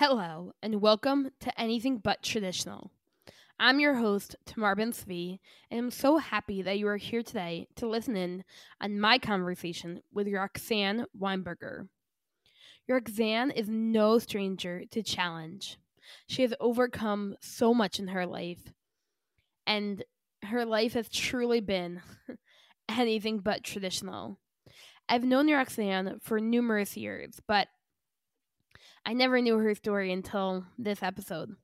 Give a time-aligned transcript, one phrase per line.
[0.00, 2.90] Hello, and welcome to Anything But Traditional.
[3.58, 7.68] I'm your host, Tamar Ben Zvi, and I'm so happy that you are here today
[7.76, 8.44] to listen in
[8.80, 11.88] on my conversation with Roxanne Weinberger.
[12.88, 15.76] Roxanne is no stranger to challenge.
[16.26, 18.72] She has overcome so much in her life,
[19.66, 20.02] and
[20.44, 22.00] her life has truly been
[22.88, 24.38] anything but traditional.
[25.10, 27.68] I've known Roxanne for numerous years, but
[29.04, 31.56] I never knew her story until this episode.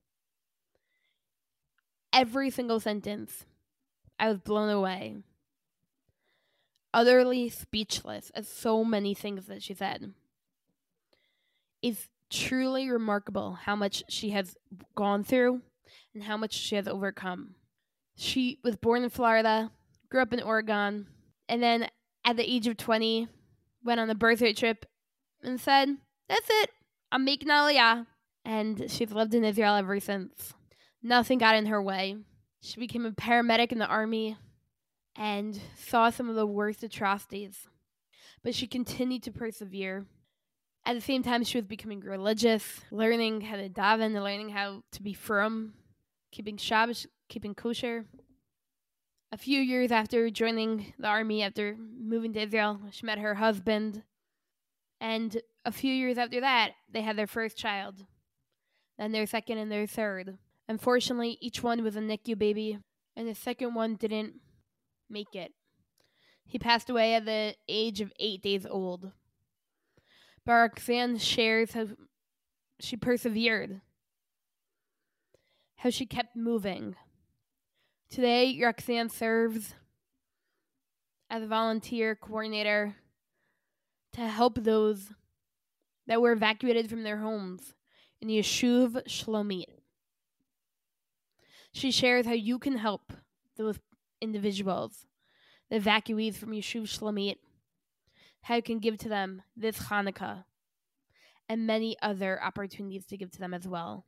[2.11, 3.45] Every single sentence,
[4.19, 5.17] I was blown away.
[6.93, 10.13] Utterly speechless at so many things that she said.
[11.81, 14.57] It's truly remarkable how much she has
[14.95, 15.61] gone through
[16.13, 17.55] and how much she has overcome.
[18.15, 19.71] She was born in Florida,
[20.09, 21.07] grew up in Oregon,
[21.47, 21.87] and then
[22.25, 23.27] at the age of 20,
[23.83, 24.85] went on a birthday trip
[25.43, 26.71] and said, That's it.
[27.13, 28.05] Aliyah.
[28.45, 30.53] And she's lived in Israel ever since.
[31.03, 32.15] Nothing got in her way.
[32.61, 34.37] She became a paramedic in the army
[35.15, 37.67] and saw some of the worst atrocities.
[38.43, 40.05] But she continued to persevere.
[40.85, 45.03] At the same time, she was becoming religious, learning how to daven, learning how to
[45.03, 45.73] be frum,
[46.31, 48.05] keeping Shabbos, keeping kosher.
[49.33, 54.03] A few years after joining the army, after moving to Israel, she met her husband.
[55.01, 58.05] And a few years after that, they had their first child,
[58.97, 60.37] then their second and their third.
[60.69, 62.79] Unfortunately, each one was a NICU baby,
[63.17, 64.35] and the second one didn't
[65.09, 65.51] make it.
[66.45, 69.11] He passed away at the age of eight days old.
[70.45, 71.87] But Roxanne shares how
[72.79, 73.81] she persevered,
[75.75, 76.95] how she kept moving.
[78.09, 79.75] Today, Roxanne serves
[81.29, 82.95] as a volunteer coordinator
[84.13, 85.11] to help those
[86.07, 87.73] that were evacuated from their homes
[88.21, 89.65] in Yishuv Shlomit.
[91.71, 93.13] She shares how you can help
[93.57, 93.79] those
[94.21, 95.05] individuals,
[95.69, 97.37] the evacuees from Yishuv Shlomit,
[98.41, 100.45] how you can give to them this Hanukkah,
[101.49, 104.05] and many other opportunities to give to them as well.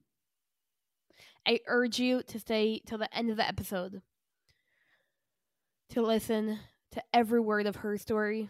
[1.45, 4.01] I urge you to stay till the end of the episode
[5.89, 6.59] to listen
[6.91, 8.49] to every word of her story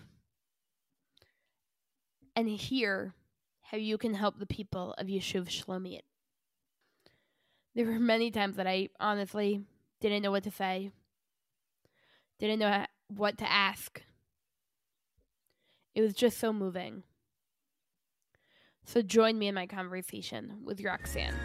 [2.35, 3.15] and hear
[3.71, 6.01] how you can help the people of Yishuv Shlomit.
[7.75, 9.61] There were many times that I honestly
[10.01, 10.91] didn't know what to say,
[12.39, 12.85] didn't know
[13.15, 14.01] what to ask.
[15.93, 17.03] It was just so moving.
[18.85, 21.35] So join me in my conversation with Roxanne.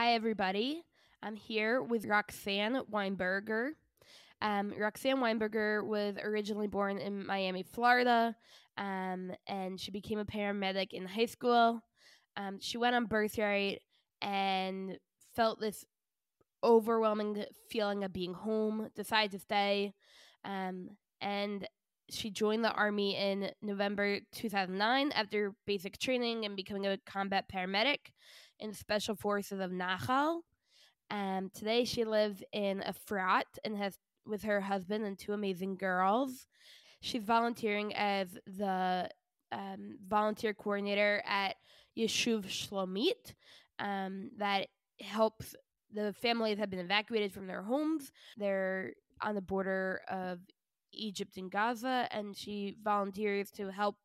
[0.00, 0.82] Hi, everybody.
[1.22, 3.72] I'm here with Roxanne Weinberger.
[4.40, 8.34] Um, Roxanne Weinberger was originally born in Miami, Florida,
[8.78, 11.82] um, and she became a paramedic in high school.
[12.38, 13.82] Um, she went on birthright
[14.22, 14.96] and
[15.36, 15.84] felt this
[16.64, 19.92] overwhelming feeling of being home, decided to stay,
[20.46, 20.88] um,
[21.20, 21.68] and
[22.08, 27.98] she joined the army in November 2009 after basic training and becoming a combat paramedic
[28.60, 30.40] in Special Forces of Nachal.
[31.10, 36.46] Um, today she lives in Efrat and has with her husband and two amazing girls.
[37.00, 39.08] She's volunteering as the
[39.50, 41.56] um, volunteer coordinator at
[41.96, 43.34] Yishuv Shlomit
[43.78, 44.68] um, that
[45.00, 45.54] helps
[45.92, 48.12] the families have been evacuated from their homes.
[48.36, 48.92] They're
[49.22, 50.38] on the border of
[50.92, 53.96] Egypt and Gaza, and she volunteers to help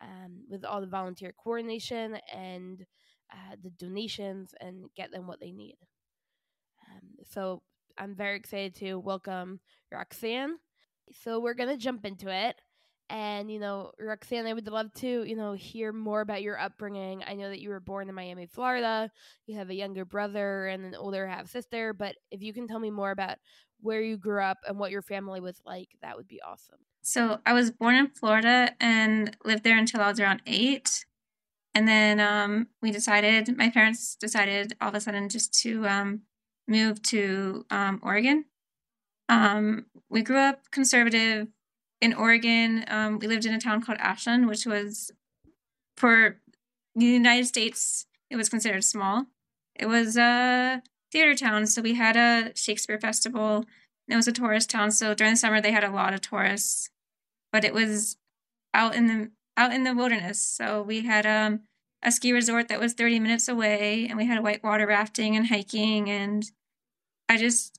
[0.00, 2.84] um, with all the volunteer coordination and
[3.32, 5.76] uh, the donations and get them what they need.
[6.90, 7.62] Um, so
[7.98, 9.60] I'm very excited to welcome
[9.90, 10.56] Roxanne.
[11.22, 12.56] So we're gonna jump into it.
[13.10, 17.22] And you know, Roxanne, I would love to you know hear more about your upbringing.
[17.26, 19.10] I know that you were born in Miami, Florida.
[19.46, 21.92] You have a younger brother and an older half sister.
[21.92, 23.38] But if you can tell me more about
[23.80, 26.78] where you grew up and what your family was like, that would be awesome.
[27.02, 31.04] So I was born in Florida and lived there until I was around eight.
[31.74, 36.22] And then um, we decided, my parents decided all of a sudden just to um,
[36.68, 38.44] move to um, Oregon.
[39.28, 41.48] Um, we grew up conservative
[42.00, 42.84] in Oregon.
[42.88, 45.10] Um, we lived in a town called Ashland, which was
[45.96, 46.36] for
[46.94, 49.26] the United States, it was considered small.
[49.74, 53.64] It was a theater town, so we had a Shakespeare festival.
[54.08, 56.90] It was a tourist town, so during the summer they had a lot of tourists.
[57.50, 58.16] But it was
[58.74, 60.40] out in the out in the wilderness.
[60.40, 61.60] So we had um,
[62.02, 66.10] a ski resort that was 30 minutes away, and we had whitewater rafting and hiking.
[66.10, 66.50] And
[67.28, 67.78] I just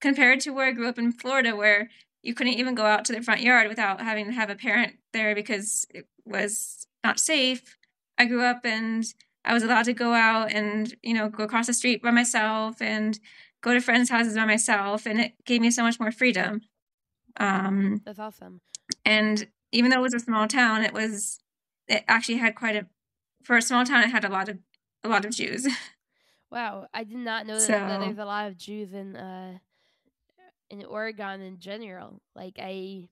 [0.00, 1.88] compared to where I grew up in Florida, where
[2.22, 4.96] you couldn't even go out to the front yard without having to have a parent
[5.12, 7.76] there because it was not safe.
[8.18, 9.04] I grew up and
[9.44, 12.80] I was allowed to go out and, you know, go across the street by myself
[12.80, 13.18] and
[13.62, 15.06] go to friends' houses by myself.
[15.06, 16.62] And it gave me so much more freedom.
[17.38, 18.60] Um, That's awesome.
[19.04, 21.40] And even though it was a small town, it was,
[21.88, 22.86] it actually had quite a,
[23.42, 24.58] for a small town, it had a lot of,
[25.02, 25.66] a lot of Jews.
[26.50, 26.86] Wow.
[26.94, 29.58] I did not know so, that, that there's a lot of Jews in, uh,
[30.70, 32.20] in Oregon in general.
[32.36, 33.08] Like I,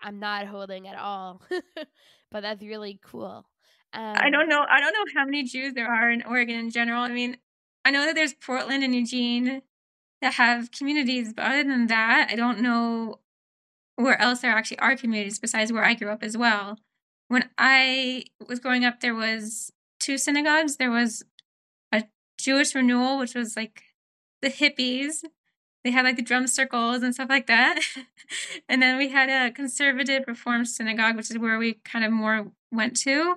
[0.00, 1.42] I'm not holding at all,
[2.32, 3.46] but that's really cool.
[3.92, 4.64] Um, I don't know.
[4.68, 7.02] I don't know how many Jews there are in Oregon in general.
[7.02, 7.36] I mean,
[7.84, 9.62] I know that there's Portland and Eugene
[10.20, 13.20] that have communities, but other than that, I don't know
[14.02, 16.78] where else there actually are communities besides where I grew up as well.
[17.28, 20.76] When I was growing up, there was two synagogues.
[20.76, 21.22] There was
[21.92, 22.04] a
[22.38, 23.82] Jewish renewal, which was like
[24.42, 25.24] the hippies.
[25.84, 27.80] They had like the drum circles and stuff like that.
[28.68, 32.52] and then we had a conservative reform synagogue, which is where we kind of more
[32.70, 33.36] went to.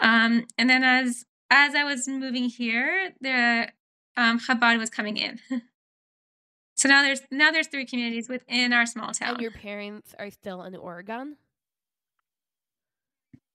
[0.00, 3.68] Um, and then as as I was moving here, the
[4.16, 5.40] um, Chabad was coming in.
[6.84, 9.30] so now there's now there's three communities within our small town.
[9.30, 11.38] And your parents are still in Oregon.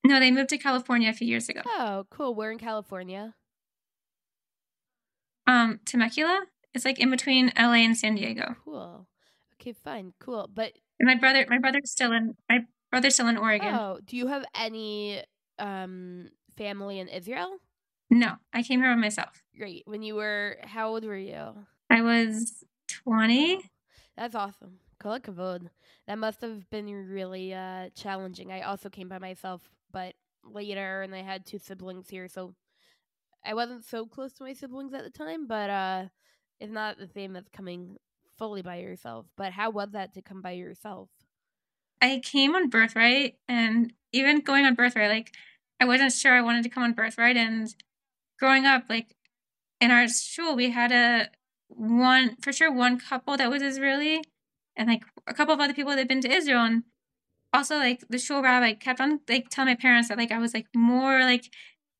[0.03, 1.61] No, they moved to California a few years ago.
[1.63, 2.33] Oh, cool.
[2.33, 3.35] We're in California?
[5.45, 6.45] Um, Temecula.
[6.73, 8.55] It's like in between LA and San Diego.
[8.65, 9.05] Cool.
[9.61, 10.49] Okay, fine, cool.
[10.51, 13.75] But and my brother, my brother's still in my brother's still in Oregon.
[13.75, 15.21] Oh, do you have any
[15.59, 17.59] um family in Israel?
[18.09, 19.43] No, I came here by myself.
[19.55, 19.83] Great.
[19.85, 21.53] When you were, how old were you?
[21.91, 23.61] I was 20.
[24.17, 24.79] That's awesome.
[24.99, 25.69] Kol kavod.
[26.07, 28.51] That must have been really uh, challenging.
[28.51, 32.55] I also came by myself, but later, and I had two siblings here, so
[33.45, 36.05] I wasn't so close to my siblings at the time, but uh,
[36.59, 37.97] it's not the same as coming
[38.37, 39.27] fully by yourself.
[39.37, 41.09] But how was that to come by yourself?
[42.01, 45.33] I came on birthright, and even going on birthright, like
[45.79, 47.37] I wasn't sure I wanted to come on birthright.
[47.37, 47.73] And
[48.39, 49.15] growing up, like
[49.79, 51.29] in our school, we had a
[51.69, 54.21] one for sure one couple that was Israeli,
[54.75, 56.65] and like a couple of other people that had been to Israel.
[56.65, 56.83] And
[57.53, 60.53] also, like the shul rabbi kept on like telling my parents that like I was
[60.53, 61.45] like more like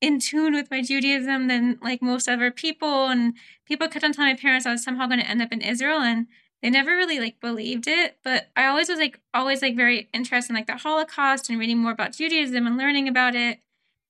[0.00, 3.08] in tune with my Judaism than like most other people.
[3.08, 3.34] And
[3.66, 6.00] people kept on telling my parents I was somehow going to end up in Israel.
[6.00, 6.26] And
[6.62, 8.18] they never really like believed it.
[8.22, 11.78] But I always was like, always like very interested in like the Holocaust and reading
[11.78, 13.60] more about Judaism and learning about it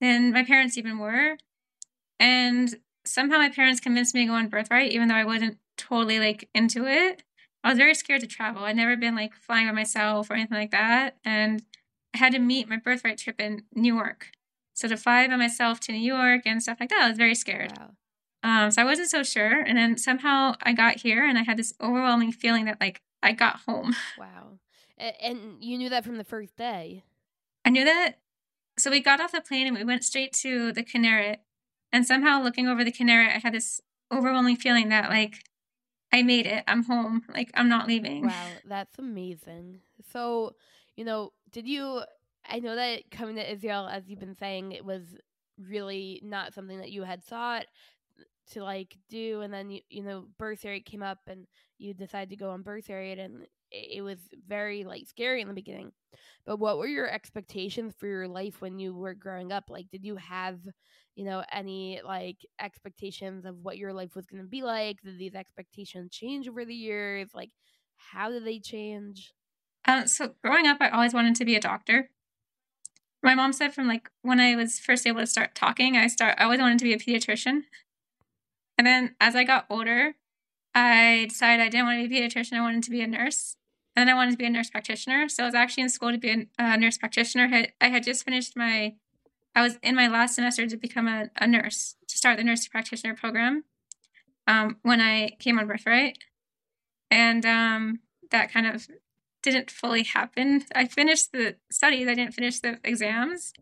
[0.01, 1.37] than my parents even were.
[2.19, 2.77] And
[3.11, 6.49] somehow my parents convinced me to go on birthright, even though I wasn't totally like
[6.55, 7.23] into it.
[7.63, 8.65] I was very scared to travel.
[8.65, 11.17] I'd never been like flying by myself or anything like that.
[11.25, 11.63] And
[12.15, 14.31] I had to meet my birthright trip in New York.
[14.75, 17.35] So to fly by myself to New York and stuff like that, I was very
[17.35, 17.73] scared.
[17.79, 17.91] Wow.
[18.43, 19.61] Um, so I wasn't so sure.
[19.61, 23.33] And then somehow I got here and I had this overwhelming feeling that like I
[23.33, 23.95] got home.
[24.19, 24.59] Wow.
[24.99, 27.05] And you knew that from the first day.
[27.65, 28.19] I knew that.
[28.79, 31.39] So we got off the plane and we went straight to the Kinneret.
[31.93, 33.81] And somehow looking over the Kinneret, I had this
[34.13, 35.45] overwhelming feeling that like
[36.13, 36.65] I made it.
[36.67, 37.23] I'm home.
[37.33, 38.27] Like I'm not leaving.
[38.27, 39.81] Wow, that's amazing.
[40.13, 40.55] So,
[40.97, 42.03] you know, did you
[42.49, 45.03] I know that coming to Israel, as you've been saying, it was
[45.69, 47.67] really not something that you had thought
[48.53, 51.47] to like do and then you, you know birthright came up and
[51.79, 54.19] you decided to go on birth birthright and it, it was
[54.49, 55.93] very like scary in the beginning
[56.45, 60.05] but what were your expectations for your life when you were growing up like did
[60.05, 60.59] you have
[61.15, 65.19] you know any like expectations of what your life was going to be like did
[65.19, 67.51] these expectations change over the years like
[67.97, 69.33] how did they change
[69.87, 72.11] um, so growing up i always wanted to be a doctor
[73.23, 76.37] my mom said from like when I was first able to start talking, I start
[76.39, 77.65] I always wanted to be a pediatrician.
[78.79, 80.15] And then as I got older,
[80.75, 82.55] I decided I didn't want to be a pediatrician.
[82.55, 83.57] I wanted to be a nurse.
[83.95, 85.29] And then I wanted to be a nurse practitioner.
[85.29, 87.67] So I was actually in school to be a, a nurse practitioner.
[87.81, 88.95] I had just finished my,
[89.55, 92.67] I was in my last semester to become a, a nurse, to start the nurse
[92.69, 93.65] practitioner program
[94.47, 96.19] um, when I came on Birthright.
[97.11, 98.87] And um, that kind of
[99.43, 100.65] didn't fully happen.
[100.75, 103.53] I finished the studies, I didn't finish the exams.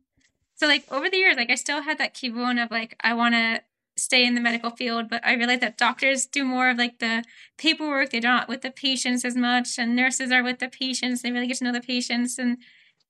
[0.55, 3.35] So like over the years, like I still had that kivun of like I want
[3.35, 3.63] to
[3.97, 7.25] stay in the medical field, but I realized that doctors do more of like the
[7.57, 8.11] paperwork.
[8.11, 11.23] They're not with the patients as much, and nurses are with the patients.
[11.23, 12.39] They really get to know the patients.
[12.39, 12.59] And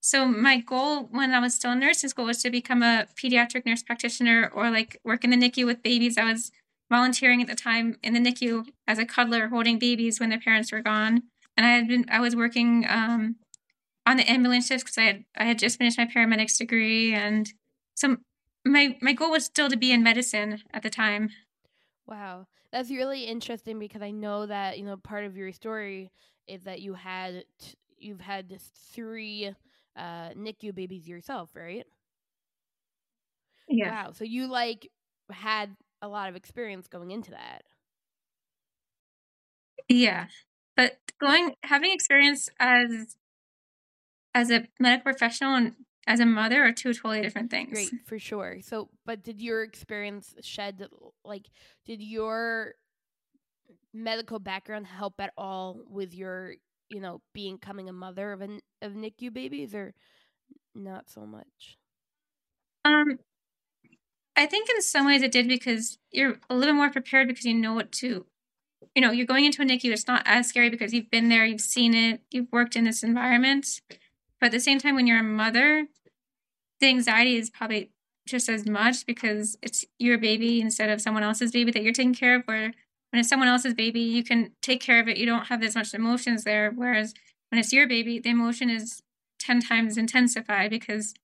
[0.01, 3.67] so my goal when I was still in nursing school was to become a pediatric
[3.67, 6.17] nurse practitioner or like work in the NICU with babies.
[6.17, 6.51] I was
[6.91, 10.73] volunteering at the time in the NICU as a cuddler, holding babies when their parents
[10.73, 11.23] were gone
[11.59, 13.37] and I had been I was working um,
[14.07, 17.53] on the ambulance shift because I had I had just finished my paramedics degree, and
[17.95, 18.17] so
[18.65, 21.31] my my goal was still to be in medicine at the time.
[22.07, 26.13] Wow, That's really interesting because I know that you know part of your story
[26.47, 28.57] is that you had t- you've had
[28.93, 29.53] three
[29.99, 31.85] uh, NICU babies yourself, right?
[33.69, 34.05] Yeah.
[34.05, 34.13] Wow.
[34.13, 34.89] So you like
[35.31, 37.63] had a lot of experience going into that.
[39.89, 40.27] Yeah.
[40.77, 43.17] But going having experience as
[44.35, 45.75] as a medical professional and
[46.07, 47.73] as a mother are two totally different things.
[47.73, 48.59] Great, for sure.
[48.63, 50.87] So, but did your experience shed
[51.25, 51.47] like
[51.85, 52.75] did your
[53.93, 56.55] medical background help at all with your,
[56.91, 59.95] you know, becoming a mother of an of NICU babies or
[60.75, 61.79] not so much?
[62.85, 63.19] Um
[64.37, 67.55] I think in some ways it did because you're a little more prepared because you
[67.55, 68.25] know what to
[68.95, 71.45] you know, you're going into a NICU, it's not as scary because you've been there,
[71.45, 73.81] you've seen it, you've worked in this environment.
[74.41, 75.87] But at the same time, when you're a mother,
[76.81, 77.91] the anxiety is probably
[78.27, 82.15] just as much because it's your baby instead of someone else's baby that you're taking
[82.15, 82.43] care of.
[82.45, 82.73] Where
[83.11, 85.17] when it's someone else's baby, you can take care of it.
[85.17, 86.71] You don't have as much emotions there.
[86.75, 87.15] Whereas
[87.51, 89.03] when it's your baby, the emotion is
[89.41, 91.15] 10 times intensified because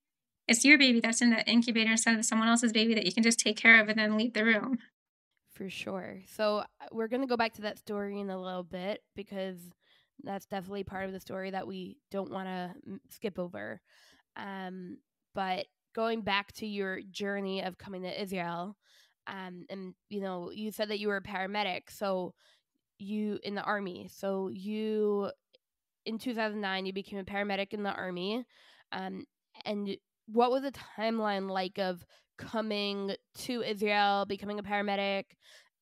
[0.48, 3.22] it's your baby that's in the incubator instead of someone else's baby that you can
[3.22, 4.78] just take care of and then leave the room.
[5.52, 6.20] For sure.
[6.34, 9.58] So uh, we're going to go back to that story in a little bit because
[10.22, 12.74] that's definitely part of the story that we don't want to
[13.10, 13.80] skip over.
[14.36, 14.98] Um,
[15.34, 18.76] but going back to your journey of coming to Israel,
[19.26, 22.34] um, and you know, you said that you were a paramedic, so
[22.98, 24.08] you in the army.
[24.12, 25.30] So you
[26.06, 28.44] in 2009 you became a paramedic in the army.
[28.92, 29.24] Um,
[29.64, 32.04] and what was the timeline like of
[32.36, 35.24] coming to Israel, becoming a paramedic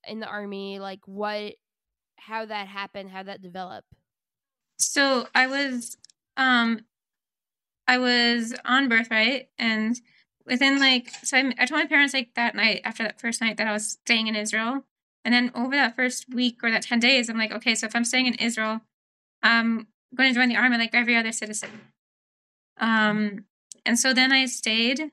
[0.07, 0.79] in the army?
[0.79, 1.55] Like what
[2.17, 3.89] how that happened, how that developed?
[4.79, 5.97] So I was
[6.37, 6.81] um
[7.89, 10.01] I was on birthright and
[10.47, 13.57] within like so I, I told my parents like that night after that first night
[13.57, 14.85] that I was staying in Israel.
[15.25, 17.95] And then over that first week or that 10 days, I'm like, okay, so if
[17.95, 18.81] I'm staying in Israel,
[19.41, 21.71] I'm going to join the army like every other citizen.
[22.79, 23.45] Um,
[23.87, 25.13] and so then I stayed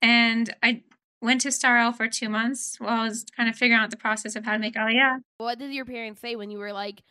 [0.00, 0.82] and I
[1.20, 4.34] went to Sarel for two months while I was kind of figuring out the process
[4.34, 5.20] of how to make Aliyah.
[5.36, 7.02] What did your parents say when you were like,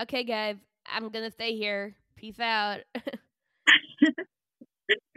[0.00, 0.56] okay, guys,
[0.86, 1.94] I'm going to stay here.
[2.16, 2.80] Peace out.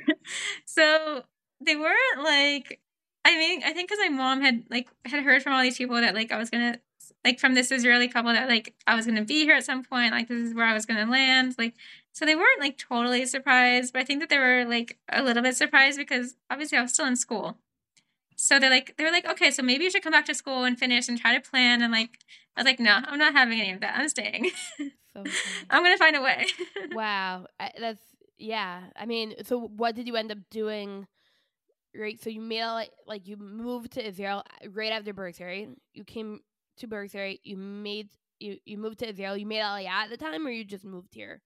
[0.66, 1.24] so
[1.62, 2.80] they weren't like
[3.26, 5.96] I mean, I think because my mom had like had heard from all these people
[5.96, 6.80] that like I was gonna
[7.24, 10.14] like from this Israeli couple that like I was gonna be here at some point,
[10.14, 11.74] like this is where I was gonna land, like
[12.12, 15.42] so they weren't like totally surprised, but I think that they were like a little
[15.42, 17.58] bit surprised because obviously I was still in school.
[18.36, 20.64] So they're like they were like, okay, so maybe you should come back to school
[20.64, 22.20] and finish and try to plan and like
[22.56, 23.98] I was like, no, I'm not having any of that.
[23.98, 24.52] I'm staying.
[24.78, 25.24] So
[25.70, 26.46] I'm gonna find a way.
[26.94, 27.48] wow,
[27.80, 28.04] that's
[28.38, 28.84] yeah.
[28.96, 31.08] I mean, so what did you end up doing?
[31.98, 35.70] Right, so you made like like you moved to Israel uh, right after birth, right?
[35.94, 36.42] You came
[36.78, 37.40] to birth, right?
[37.44, 38.10] You made
[38.40, 39.38] you you moved to Israel.
[39.38, 41.42] You made Aliyah at the time, or you just moved here?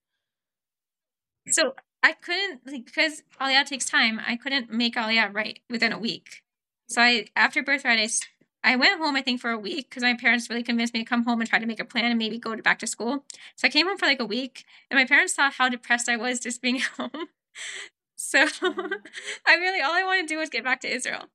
[1.51, 4.19] So I couldn't like because Aliyah takes time.
[4.25, 6.41] I couldn't make Aliyah right within a week.
[6.87, 8.09] So I after birthright, I
[8.71, 11.05] I went home, I think, for a week because my parents really convinced me to
[11.05, 13.23] come home and try to make a plan and maybe go to back to school.
[13.55, 16.17] So I came home for like a week, and my parents saw how depressed I
[16.17, 17.27] was just being home.
[18.19, 18.39] So
[19.47, 21.25] I really, all I wanted to do was get back to Israel.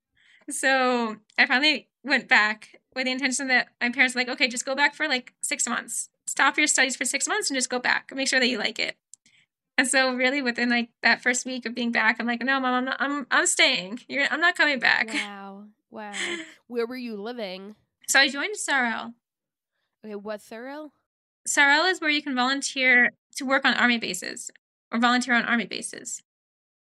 [0.51, 4.67] So I finally went back with the intention that my parents were like, okay, just
[4.67, 6.11] go back for like six months.
[6.27, 8.13] Stop your studies for six months and just go back.
[8.15, 8.97] Make sure that you like it.
[9.77, 12.75] And so, really, within like that first week of being back, I'm like, no, mom,
[12.75, 14.01] I'm not, I'm, I'm staying.
[14.09, 15.11] You're, I'm not coming back.
[15.15, 15.65] Wow.
[15.91, 16.13] Wow.
[16.67, 17.77] Where were you living?
[18.09, 19.15] So I joined Sarel.
[20.05, 20.91] Okay, what's Sarel?
[21.49, 24.51] Sarel is where you can volunteer to work on army bases
[24.93, 26.23] or volunteer on army bases.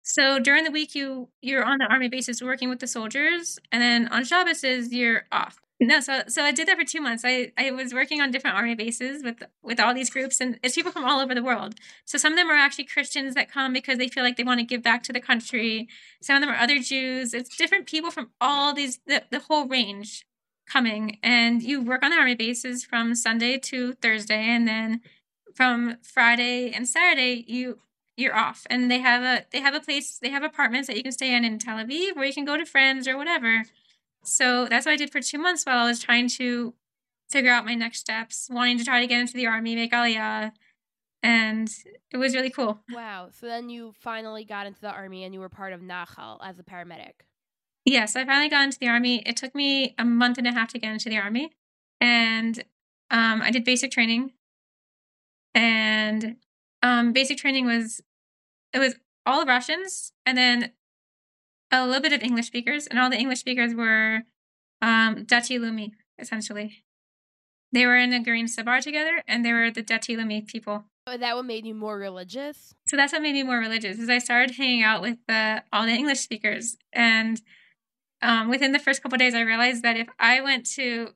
[0.08, 3.82] So during the week you you're on the army bases working with the soldiers, and
[3.82, 5.60] then on Shabbos is you're off.
[5.80, 7.24] No, so so I did that for two months.
[7.26, 10.74] I, I was working on different army bases with with all these groups, and it's
[10.74, 11.74] people from all over the world.
[12.06, 14.60] So some of them are actually Christians that come because they feel like they want
[14.60, 15.88] to give back to the country.
[16.22, 17.34] Some of them are other Jews.
[17.34, 20.24] It's different people from all these the, the whole range
[20.66, 25.02] coming, and you work on the army bases from Sunday to Thursday, and then
[25.54, 27.80] from Friday and Saturday you
[28.18, 31.02] you're off and they have a they have a place they have apartments that you
[31.02, 33.64] can stay in in Tel Aviv where you can go to friends or whatever
[34.24, 36.74] so that's what I did for two months while I was trying to
[37.30, 40.52] figure out my next steps, wanting to try to get into the army, make Aliyah.
[41.22, 41.68] And
[42.10, 42.80] it was really cool.
[42.92, 43.28] Wow.
[43.32, 46.58] So then you finally got into the army and you were part of Nachal as
[46.58, 47.24] a paramedic.
[47.84, 49.22] Yes, I finally got into the army.
[49.26, 51.50] It took me a month and a half to get into the army.
[52.00, 52.58] And
[53.10, 54.32] um, I did basic training.
[55.54, 56.36] And
[56.82, 58.00] um, basic training was,
[58.72, 58.94] it was
[59.26, 60.72] all Russians and then
[61.70, 64.22] a little bit of English speakers, and all the English speakers were
[64.80, 66.84] um, Dati Leumi, essentially.
[67.72, 70.84] They were in a Garin Tzabar together, and they were the Dati Leumi people.
[71.06, 72.74] Oh, that what made you more religious?
[72.86, 73.98] So that's what made me more religious.
[73.98, 77.40] Is I started hanging out with the all the English speakers, and
[78.22, 81.10] um, within the first couple days, I realized that if I went to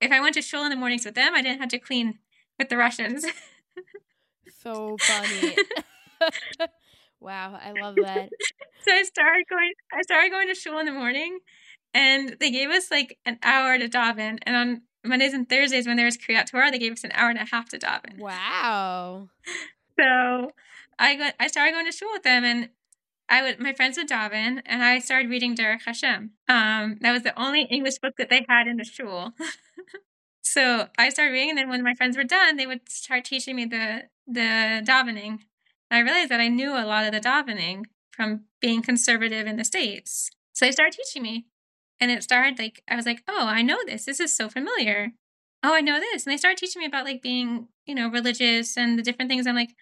[0.00, 2.18] if I went to shul in the mornings with them, I didn't have to clean
[2.58, 3.24] with the Russians.
[4.62, 5.56] so funny.
[7.20, 8.28] wow, I love that.
[8.84, 9.72] so I started going.
[9.92, 11.38] I started going to shul in the morning,
[11.94, 15.96] and they gave us like an hour to daven, and on Mondays and Thursdays when
[15.96, 18.18] there was Kriyat Torah, they gave us an hour and a half to daven.
[18.18, 19.28] Wow.
[20.00, 20.52] So
[20.96, 22.68] I got I started going to shul with them, and
[23.28, 26.30] I would my friends would daven, and I started reading Derech Hashem.
[26.48, 29.32] Um, that was the only English book that they had in the shul.
[30.48, 33.56] So I started reading, and then when my friends were done, they would start teaching
[33.56, 35.40] me the the davening.
[35.90, 39.56] And I realized that I knew a lot of the davening from being conservative in
[39.56, 40.30] the states.
[40.54, 41.46] So they started teaching me,
[42.00, 44.04] and it started like I was like, oh, I know this.
[44.06, 45.12] This is so familiar.
[45.62, 46.24] Oh, I know this.
[46.24, 49.46] And they started teaching me about like being, you know, religious and the different things.
[49.46, 49.74] I'm like,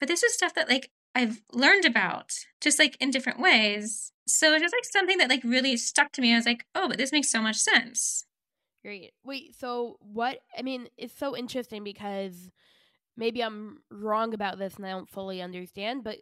[0.00, 4.12] but this is stuff that like I've learned about just like in different ways.
[4.28, 6.32] So it's just like something that like really stuck to me.
[6.32, 8.24] I was like, oh, but this makes so much sense.
[8.86, 9.14] Great.
[9.24, 10.38] Wait, so what?
[10.56, 12.52] I mean, it's so interesting because
[13.16, 16.18] maybe I'm wrong about this and I don't fully understand, but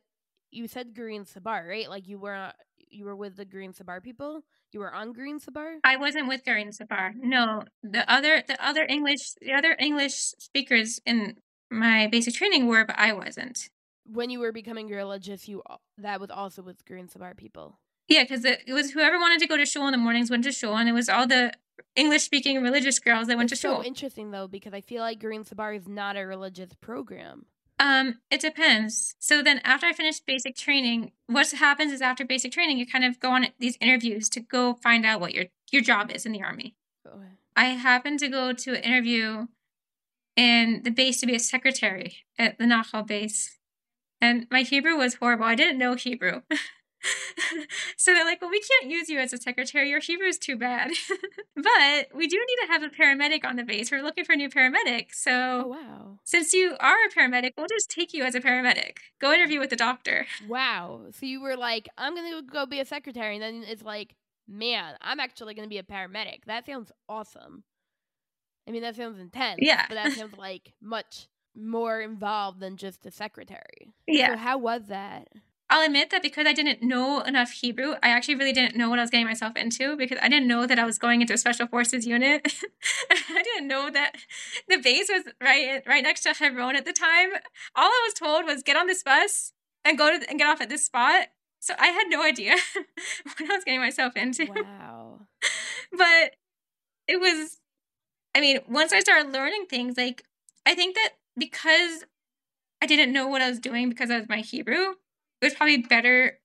[0.51, 1.91] you said Garin Tzabar, right?
[1.91, 2.53] Like you were
[2.89, 4.41] you were with the Garin Tzabar people.
[4.73, 5.75] You were on Garin Tzabar.
[5.85, 7.13] I wasn't with Garin Tzabar.
[7.15, 11.37] No, the other the other English the other English speakers in
[11.71, 13.69] my basic training were, but I wasn't
[14.07, 15.63] when you were becoming religious, you
[15.99, 17.79] that was also with Garin Tzabar people.
[18.09, 20.45] Yeah, because it, it, was whoever wanted to go to shul in the mornings went
[20.45, 21.53] to shul, and it was all the
[21.97, 23.83] English-speaking religious girls that went it's to shul.
[23.83, 27.47] So interesting though, because I feel like Garin Tzabar is not a religious program.
[27.79, 29.17] Um, it depends.
[29.19, 33.05] So then, after I finished basic training, what happens is after basic training, you kind
[33.05, 36.33] of go on these interviews to go find out what your your job is in
[36.33, 36.75] the army.
[37.07, 37.25] Okay.
[37.57, 39.47] I happened to go to an interview
[40.37, 43.59] in the base to be a secretary at the Nachal base
[44.25, 45.45] and my Hebrew was horrible.
[45.45, 46.41] I didn't know Hebrew.
[47.97, 49.91] so they're like, well, we can't use you as a secretary.
[49.91, 50.91] Your Hebrew is too bad.
[51.57, 53.91] but we do need to have a paramedic on the base.
[53.91, 55.13] We're looking for a new paramedic.
[55.13, 56.19] So oh, wow.
[56.25, 58.99] since you are a paramedic, we'll just take you as a paramedic.
[59.21, 60.27] Go interview with the doctor.
[60.49, 61.03] Wow.
[61.13, 63.35] So you were like, I'm going to go be a secretary.
[63.35, 64.15] And then it's like,
[64.49, 66.45] man, I'm actually going to be a paramedic.
[66.47, 67.65] That sounds awesome.
[68.67, 69.59] I mean, that sounds intense.
[69.61, 69.85] Yeah.
[69.89, 73.95] But that sounds like much more involved than just a secretary.
[74.07, 74.35] Yeah.
[74.35, 75.29] So how was that?
[75.71, 78.99] I'll admit that because I didn't know enough Hebrew, I actually really didn't know what
[78.99, 81.39] I was getting myself into because I didn't know that I was going into a
[81.39, 82.47] special forces unit.
[83.11, 84.13] I didn't know that
[84.69, 87.31] the base was right right next to Hebron at the time.
[87.75, 89.53] All I was told was get on this bus
[89.85, 91.29] and go to and get off at this spot.
[91.61, 92.57] So I had no idea
[93.25, 94.47] what I was getting myself into.
[94.47, 95.21] Wow.
[95.97, 96.33] but
[97.09, 97.59] it was
[98.35, 100.25] I mean, once I started learning things, like
[100.67, 102.05] I think that because
[102.83, 104.95] I didn't know what I was doing because of my Hebrew,
[105.45, 106.39] it was probably better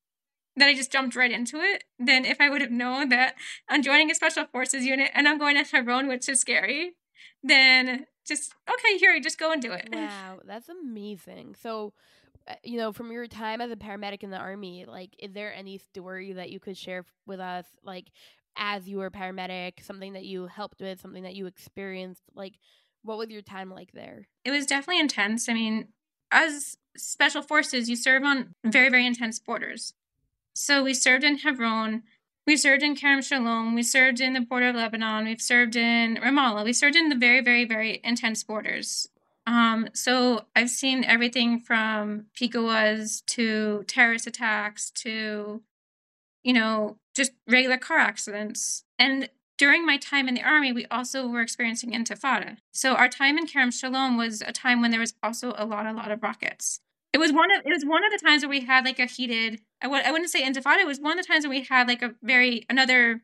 [0.57, 3.35] that I just jumped right into it than if I would have known that
[3.69, 6.93] I'm joining a special forces unit and I'm going to Hebron, which is scary.
[7.41, 9.89] Then just okay, here, just go and do it.
[9.93, 11.55] Wow, that's amazing.
[11.61, 11.93] So,
[12.47, 15.53] uh, you know, from your time as a paramedic in the army, like, is there
[15.53, 18.11] any story that you could share with us, like,
[18.57, 22.55] as you were a paramedic, something that you helped with, something that you experienced, like?
[23.01, 24.27] What was your time like there?
[24.43, 25.47] It was definitely intense.
[25.47, 25.87] I mean,
[26.31, 29.93] as special forces, you serve on very, very intense borders.
[30.53, 32.03] So we served in Hebron,
[32.45, 36.17] we served in Kerem Shalom, we served in the border of Lebanon, we've served in
[36.17, 39.07] Ramallah, we served in the very, very, very intense borders.
[39.47, 45.61] Um, so I've seen everything from pikuas to terrorist attacks to,
[46.43, 48.83] you know, just regular car accidents.
[48.99, 52.57] And during my time in the army, we also were experiencing intifada.
[52.71, 55.85] So our time in Kerem Shalom was a time when there was also a lot,
[55.85, 56.79] a lot of rockets.
[57.11, 59.05] It was one of it was one of the times where we had like a
[59.05, 59.61] heated.
[59.81, 60.79] I w- I wouldn't say intifada.
[60.79, 63.21] It was one of the times when we had like a very another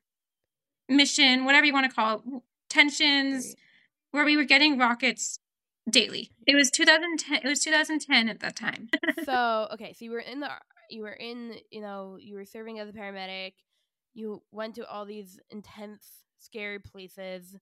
[0.89, 3.55] mission, whatever you want to call it, tensions,
[4.11, 5.39] where we were getting rockets
[5.89, 6.31] daily.
[6.45, 7.41] It was 2010.
[7.43, 8.89] It was 2010 at that time.
[9.23, 10.49] so okay, so you were in the
[10.89, 13.53] you were in you know you were serving as a paramedic.
[14.15, 17.55] You went to all these intense scary places,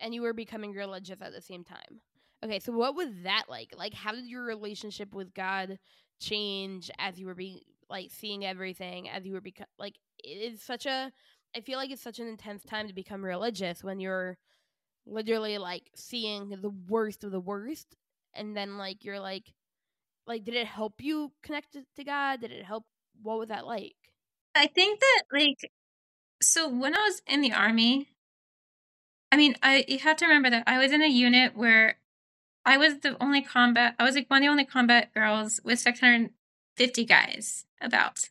[0.00, 2.00] and you were becoming religious at the same time.
[2.44, 3.74] Okay, so what was that like?
[3.76, 5.78] Like, how did your relationship with God
[6.20, 10.62] change as you were being like seeing everything as you were become like it is
[10.62, 11.10] such a
[11.56, 14.36] I feel like it's such an intense time to become religious when you're
[15.06, 17.96] literally like seeing the worst of the worst
[18.34, 19.52] and then like you're like
[20.26, 22.40] like did it help you connect to God?
[22.40, 22.84] Did it help
[23.22, 23.96] what was that like?
[24.54, 25.70] I think that like
[26.40, 28.08] so when I was in the army,
[29.30, 31.98] I mean, I you have to remember that I was in a unit where
[32.64, 33.94] I was the only combat.
[33.98, 38.28] I was like one of the only combat girls with 650 guys about.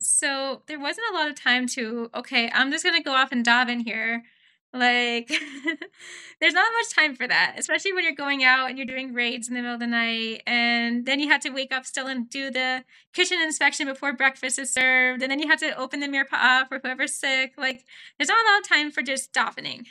[0.00, 2.50] So there wasn't a lot of time to okay.
[2.52, 4.24] I'm just gonna go off and daven here
[4.74, 5.28] like,
[6.40, 9.48] there's not much time for that, especially when you're going out and you're doing raids
[9.48, 10.42] in the middle of the night.
[10.46, 14.58] And then you have to wake up still and do the kitchen inspection before breakfast
[14.58, 15.22] is served.
[15.22, 17.54] And then you have to open the mirpa for whoever's sick.
[17.58, 17.84] Like,
[18.18, 19.86] there's not a lot of time for just davening.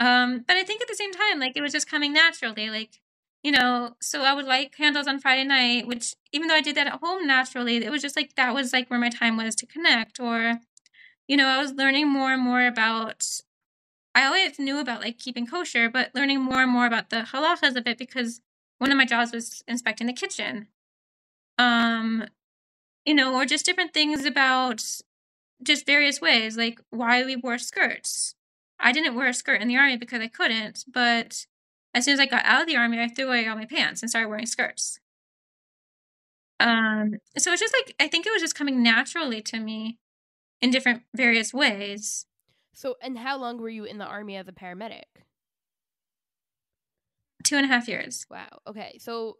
[0.00, 2.68] Um, but I think at the same time, like, it was just coming naturally.
[2.68, 3.00] Like,
[3.42, 6.76] you know, so I would light candles on Friday night, which even though I did
[6.76, 9.54] that at home naturally, it was just like that was like where my time was
[9.56, 10.20] to connect.
[10.20, 10.60] Or,
[11.28, 13.40] you know, I was learning more and more about
[14.14, 17.76] I always knew about like keeping kosher, but learning more and more about the halachas
[17.76, 18.40] of it because
[18.78, 20.68] one of my jobs was inspecting the kitchen.
[21.58, 22.24] Um,
[23.04, 24.84] you know, or just different things about
[25.62, 28.34] just various ways, like why we wore skirts.
[28.78, 31.46] I didn't wear a skirt in the army because I couldn't, but
[31.94, 34.02] as soon as I got out of the army, I threw away all my pants
[34.02, 35.00] and started wearing skirts.
[36.58, 39.98] Um, so it's just like I think it was just coming naturally to me
[40.60, 42.26] in different various ways.
[42.80, 45.02] So, and how long were you in the army as a paramedic?
[47.44, 48.24] Two and a half years.
[48.30, 48.60] Wow.
[48.66, 48.96] Okay.
[48.98, 49.36] So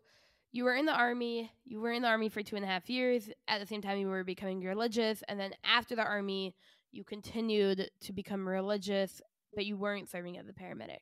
[0.52, 1.50] you were in the army.
[1.64, 3.30] You were in the army for two and a half years.
[3.48, 5.22] At the same time, you were becoming religious.
[5.26, 6.54] And then after the army,
[6.92, 9.22] you continued to become religious,
[9.54, 11.00] but you weren't serving as a paramedic.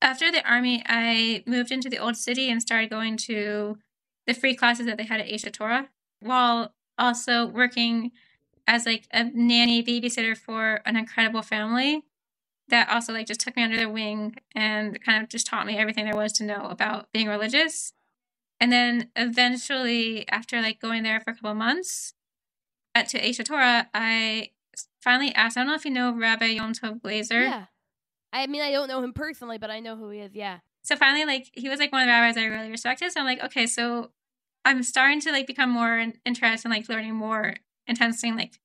[0.00, 3.78] After the army, I moved into the old city and started going to
[4.28, 5.88] the free classes that they had at Aish Torah
[6.20, 8.12] while also working
[8.70, 12.04] as like a nanny babysitter for an incredible family
[12.68, 15.76] that also like just took me under their wing and kind of just taught me
[15.76, 17.92] everything there was to know about being religious.
[18.60, 22.14] And then eventually, after like going there for a couple months
[22.94, 24.50] at to Aish Torah, I
[25.02, 25.56] finally asked.
[25.56, 27.42] I don't know if you know Rabbi Yom Tov Glaser.
[27.42, 27.64] Yeah,
[28.32, 30.32] I mean I don't know him personally, but I know who he is.
[30.32, 30.58] Yeah.
[30.84, 33.10] So finally, like he was like one of the rabbis I really respected.
[33.10, 34.12] So I'm like, okay, so
[34.64, 37.56] I'm starting to like become more interested in like learning more
[37.90, 38.58] intensely, like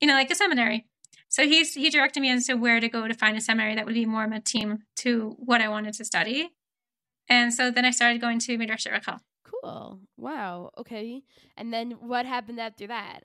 [0.00, 0.86] you know, like a seminary.
[1.28, 3.84] So he's he directed me as to where to go to find a seminary that
[3.84, 6.50] would be more of a team to what I wanted to study.
[7.28, 9.18] And so then I started going to Midrash Rachel.
[9.44, 10.00] Cool.
[10.16, 10.70] Wow.
[10.78, 11.22] Okay.
[11.56, 13.24] And then what happened after that?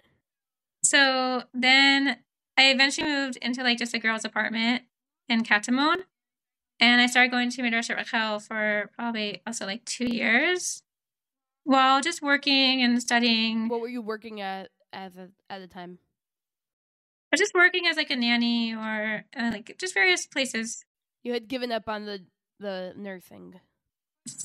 [0.83, 2.17] So then
[2.57, 4.83] I eventually moved into like just a girls' apartment
[5.29, 6.03] in Katamon.
[6.79, 10.81] And I started going to Midrash Rachel for probably also like two years
[11.63, 13.69] while just working and studying.
[13.69, 15.99] What were you working at as a, at the time?
[17.33, 20.85] but just working as like a nanny or uh, like just various places.
[21.23, 22.25] You had given up on the
[22.59, 23.59] the nursing.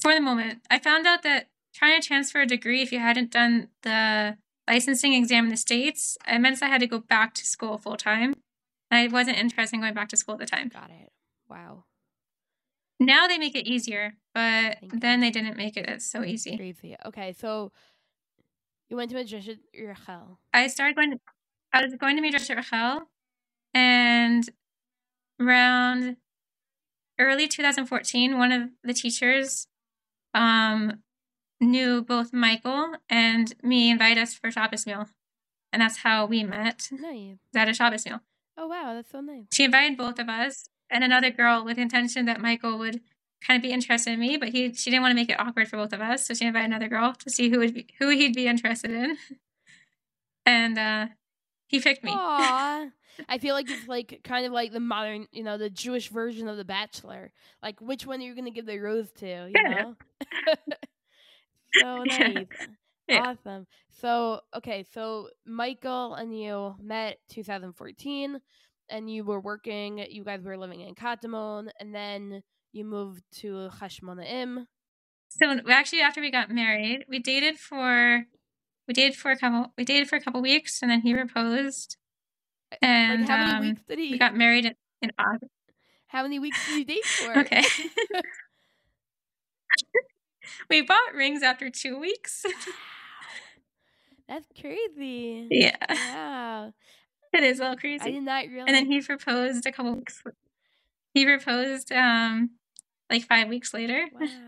[0.01, 3.31] For the moment, I found out that trying to transfer a degree if you hadn't
[3.31, 7.45] done the licensing exam in the states, it meant I had to go back to
[7.45, 8.33] school full time.
[8.91, 10.69] I wasn't interested in going back to school at the time.
[10.69, 11.13] Got it.
[11.47, 11.85] Wow.
[12.99, 16.57] Now they make it easier, but then they didn't make it so easy.
[16.57, 16.97] Crazy.
[17.05, 17.71] Okay, so
[18.89, 20.39] you went to Midrash Rachel.
[20.53, 21.21] I started going.
[21.73, 23.03] I was going to Midrash Rachel,
[23.75, 24.49] and
[25.41, 26.17] around
[27.19, 29.67] early 2014, one of the teachers
[30.35, 31.03] um,
[31.61, 35.07] knew both Michael and me, invited us for Shabbos meal,
[35.73, 36.89] and that's how we met.
[36.91, 37.37] Nice.
[37.55, 38.21] At a Shabbos meal.
[38.57, 39.45] Oh wow, that's so nice.
[39.53, 43.01] She invited both of us and another girl with intention that Michael would
[43.41, 45.69] kind of be interested in me, but he she didn't want to make it awkward
[45.69, 48.09] for both of us, so she invited another girl to see who would be, who
[48.11, 49.17] he'd be interested in.
[50.47, 51.09] And uh,
[51.67, 52.11] he picked me.
[52.11, 52.91] Aww.
[53.29, 56.49] I feel like it's like kind of like the modern, you know, the Jewish version
[56.49, 57.33] of The Bachelor.
[57.63, 59.27] Like, which one are you going to give the rose to?
[59.27, 59.97] You know.
[61.75, 62.47] so nice.
[63.09, 63.35] Yeah.
[63.45, 63.67] Awesome.
[64.01, 68.41] So okay, so Michael and you met 2014,
[68.89, 69.99] and you were working.
[70.11, 74.67] You guys were living in Katamon, and then you moved to Hashmonaim.
[75.29, 78.25] So actually, after we got married, we dated for
[78.87, 81.97] we dated for a couple we dated for a couple weeks and then he proposed.
[82.83, 85.51] And like how many um, weeks did he we got married in, in august
[86.09, 87.33] how many weeks did you date for?
[87.39, 87.63] Okay.
[90.71, 92.43] We bought rings after two weeks.
[94.29, 95.47] That's crazy.
[95.51, 95.77] Yeah.
[95.91, 96.73] Wow.
[97.35, 98.03] It is a little crazy.
[98.03, 100.23] I did not realize and then he proposed a couple weeks
[101.19, 102.51] he proposed um
[103.11, 104.27] like five weeks later wow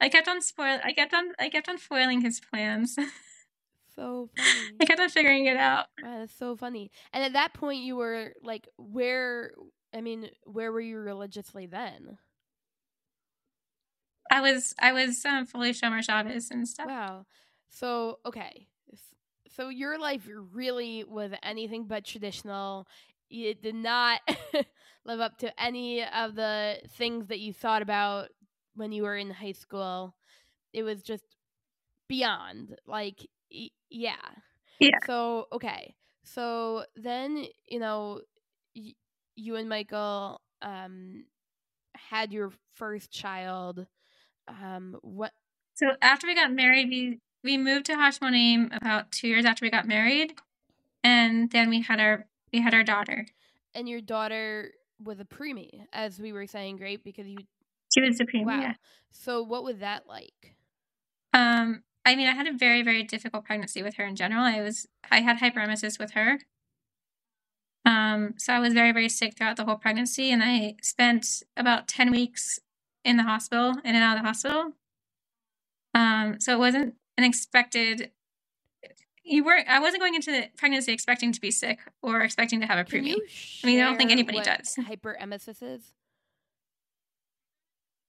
[0.00, 0.78] I kept on spoil.
[0.84, 1.32] I kept on.
[1.38, 2.96] I kept on foiling his plans.
[3.94, 4.76] so funny.
[4.80, 5.86] I kept on figuring it out.
[6.02, 6.90] Wow, that's so funny.
[7.12, 9.52] And at that point, you were like, where?
[9.92, 12.18] I mean, where were you religiously then?
[14.30, 16.86] I was I was um, fully Shomer Shabbos and stuff.
[16.86, 17.26] Wow.
[17.70, 18.68] So okay,
[19.56, 22.86] so your life really was anything but traditional.
[23.30, 24.20] It did not
[25.04, 28.28] live up to any of the things that you thought about
[28.74, 30.14] when you were in high school.
[30.72, 31.24] It was just
[32.08, 34.16] beyond like y- yeah.
[34.80, 34.98] Yeah.
[35.06, 35.94] So, okay.
[36.24, 38.20] So then, you know,
[38.76, 38.94] y-
[39.36, 41.24] you and Michael um
[41.94, 43.86] had your first child.
[44.48, 45.32] Um what
[45.74, 49.70] So after we got married, we we moved to Hashmonaim about two years after we
[49.70, 50.34] got married,
[51.02, 53.26] and then we had our we had our daughter.
[53.74, 57.38] and your daughter was a preemie, as we were saying, great because you
[57.94, 58.46] She was the preemie.
[58.46, 58.60] wow.
[58.60, 58.74] Yeah.
[59.10, 60.56] So what was that like?
[61.32, 64.42] Um, I mean, I had a very very difficult pregnancy with her in general.
[64.42, 66.38] I was I had hyperemesis with her.
[67.84, 71.86] Um, so I was very very sick throughout the whole pregnancy, and I spent about
[71.88, 72.58] ten weeks
[73.04, 74.72] in the hospital, in and out of the hospital.
[75.94, 78.10] Um, so it wasn't an expected.
[79.30, 79.58] You were.
[79.68, 82.84] I wasn't going into the pregnancy expecting to be sick or expecting to have a
[82.84, 83.16] preemie.
[83.62, 84.74] I mean, I don't think anybody what does.
[84.88, 85.92] Hyperemesis is?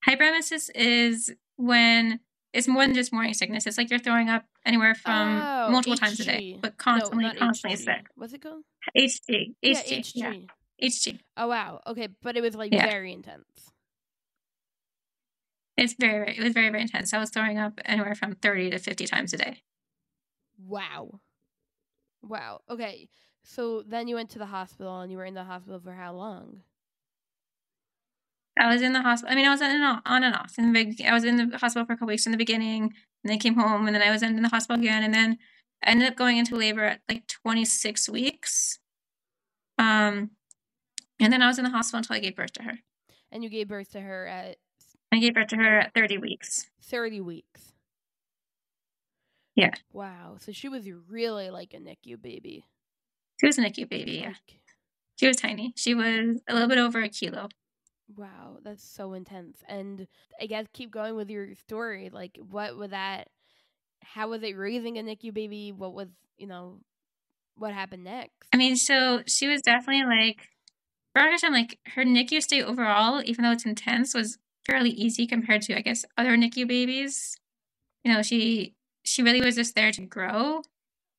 [0.07, 2.19] Hyperemesis is when
[2.53, 3.67] it's more than just morning sickness.
[3.67, 7.33] It's like you're throwing up anywhere from Oh, multiple times a day, but constantly, no,
[7.33, 7.83] constantly HG.
[7.83, 8.05] sick.
[8.15, 8.63] What's it called?
[8.97, 10.11] HG, yeah, HG, HG.
[10.15, 10.33] yeah,
[10.81, 11.19] HG.
[11.37, 11.81] Oh wow.
[11.85, 12.87] Okay, but it was like Yeah.
[12.87, 13.71] very intense.
[15.77, 17.13] It's very, very, it was very, very intense.
[17.13, 19.63] I was throwing up anywhere from thirty to fifty times a day.
[20.59, 21.19] Wow.
[22.21, 22.61] Wow.
[22.69, 23.09] Okay.
[23.43, 26.13] So then you went to the hospital and you were in the hospital for how
[26.13, 26.61] long?
[28.59, 29.31] I was in the hospital.
[29.31, 30.55] I mean, I was and on and off.
[30.57, 32.83] In the big, I was in the hospital for a couple weeks in the beginning,
[32.83, 32.91] and
[33.23, 35.37] then I came home, and then I was in the hospital again, and then
[35.83, 38.79] I ended up going into labor at like 26 weeks.
[39.77, 40.31] Um,
[41.21, 42.79] and then I was in the hospital until I gave birth to her.
[43.31, 44.57] And you gave birth to her at
[45.11, 46.69] I gave birth to her at 30 weeks.
[46.83, 47.73] 30 weeks.
[49.59, 49.71] Yeah.
[49.91, 50.37] Wow.
[50.39, 52.65] So she was really like a NICU baby.
[53.39, 54.19] She was a NICU baby.
[54.23, 54.33] Yeah,
[55.17, 55.73] she was tiny.
[55.75, 57.49] She was a little bit over a kilo.
[58.15, 59.57] wow, that's so intense.
[59.67, 60.07] And
[60.41, 62.09] I guess keep going with your story.
[62.11, 63.29] Like, what was that?
[64.01, 65.71] How was it raising a NICU baby?
[65.71, 66.79] What was, you know,
[67.57, 68.47] what happened next?
[68.53, 70.49] I mean, so she was definitely like,
[71.13, 75.61] for I'm like her NICU stay overall, even though it's intense, was fairly easy compared
[75.63, 77.35] to I guess other NICU babies.
[78.03, 78.75] You know, she
[79.09, 80.61] she really was just there to grow,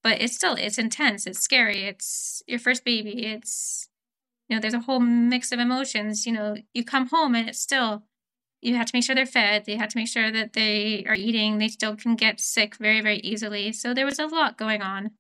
[0.03, 1.27] but it's still it's intense.
[1.27, 1.85] It's scary.
[1.85, 3.27] It's your first baby.
[3.27, 3.89] It's
[4.49, 6.27] you know, there's a whole mix of emotions.
[6.27, 8.05] You know, you come home and it's still
[8.63, 9.65] you have to make sure they're fed.
[9.65, 11.59] They have to make sure that they are eating.
[11.59, 13.73] They still can get sick very very easily.
[13.73, 15.13] So there was a lot going on,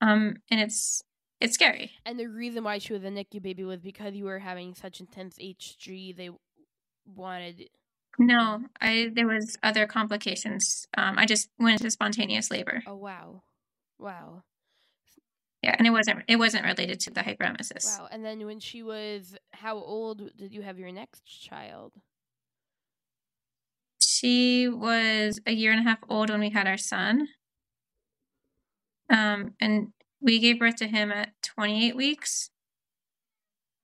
[0.00, 1.02] um, and it's
[1.40, 1.92] it's scary.
[2.04, 5.00] And the reason why she was a NICU baby was because you were having such
[5.00, 6.16] intense HG.
[6.16, 6.30] They
[7.06, 7.68] wanted.
[8.18, 10.86] No, I there was other complications.
[10.96, 12.82] Um, I just went into spontaneous labor.
[12.86, 13.42] Oh wow,
[13.98, 14.42] wow,
[15.62, 17.84] Yeah, and it wasn't it wasn't related to the hyperemesis.
[17.86, 18.08] wow.
[18.10, 21.92] And then when she was, how old did you have your next child?
[24.00, 27.28] She was a year and a half old when we had our son.
[29.10, 29.88] Um, and
[30.20, 32.50] we gave birth to him at 28 weeks.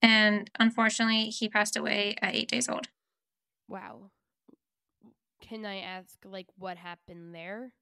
[0.02, 2.88] And unfortunately, he passed away at eight days old.
[3.68, 4.10] Wow.
[5.50, 7.72] Can I ask, like, what happened there?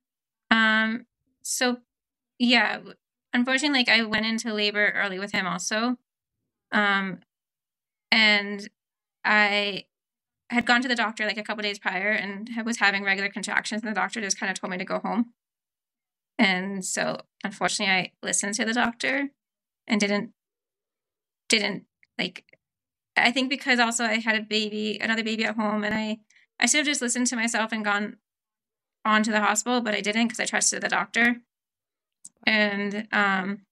[0.51, 1.05] Um,
[1.43, 1.77] so
[2.39, 2.81] yeah,
[3.35, 5.99] unfortunately, like I went into labor early with him also.
[6.73, 7.21] Um,
[8.11, 8.71] and
[9.23, 9.85] I
[10.49, 13.83] had gone to the doctor like a couple days prior and was having regular contractions,
[13.83, 15.35] and the doctor just kind of told me to go home.
[16.39, 19.29] And so, unfortunately, I listened to the doctor
[19.87, 20.33] and didn't
[21.51, 21.85] didn't
[22.19, 22.47] like.
[23.15, 26.21] I think because also I had a baby, another baby at home, and I
[26.61, 28.17] I should have just listened to myself and gone
[29.05, 31.37] on to the hospital, but I didn't because I trusted the doctor.
[32.47, 33.63] And um,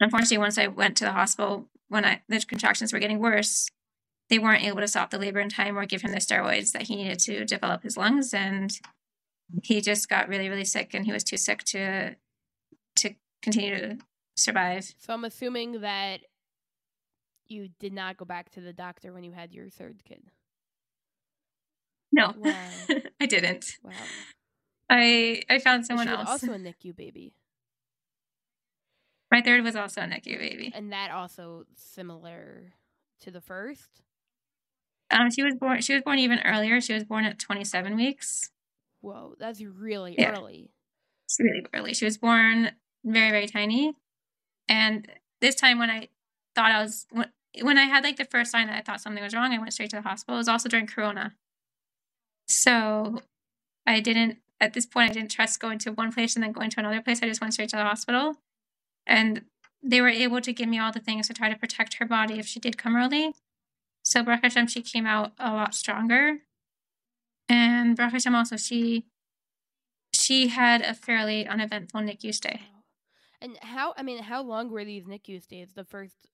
[0.00, 3.68] unfortunately, once I went to the hospital, when I the contractions were getting worse,
[4.28, 6.82] they weren't able to stop the labor in time or give him the steroids that
[6.82, 8.78] he needed to develop his lungs, and
[9.62, 12.16] he just got really, really sick, and he was too sick to
[12.96, 13.98] to continue to
[14.36, 14.94] survive.
[14.98, 16.20] So I'm assuming that
[17.46, 20.22] you did not go back to the doctor when you had your third kid.
[22.12, 22.52] No, Wow.
[23.20, 23.78] I didn't.
[23.82, 23.92] Wow.
[24.90, 26.28] I I found someone else.
[26.28, 27.32] also a NICU baby,
[29.30, 30.72] My third was also a NICU baby.
[30.74, 32.72] and that also similar
[33.20, 34.02] to the first.
[35.10, 35.80] Um, she was born.
[35.80, 36.80] She was born even earlier.
[36.80, 38.50] She was born at 27 weeks.
[39.00, 40.32] Whoa, that's really Yeah.
[40.32, 40.70] early.
[41.26, 41.94] It's really early.
[41.94, 42.72] She was born
[43.04, 43.94] very, very tiny.
[44.68, 46.08] And this time, when I
[46.54, 47.30] thought I was when,
[47.62, 49.72] when I had like the first sign that I thought something was wrong, I went
[49.72, 50.36] straight to the hospital.
[50.36, 51.34] It was also during Corona,
[52.46, 53.20] so
[53.86, 54.38] I didn't.
[54.60, 57.02] At this point, I didn't trust going to one place and then going to another
[57.02, 57.20] place.
[57.20, 58.36] I just went straight to the hospital.
[59.06, 59.42] And
[59.82, 62.38] they were able to give me all the things to try to protect her body
[62.38, 63.34] if she did come early.
[64.04, 66.38] So Baruch she came out a lot stronger.
[67.48, 69.06] And Baruch also, she
[70.12, 72.60] she had a fairly uneventful NICU stay.
[73.40, 73.94] And how?
[73.96, 75.72] I mean, how long were these NICU stays?
[75.74, 76.28] The first,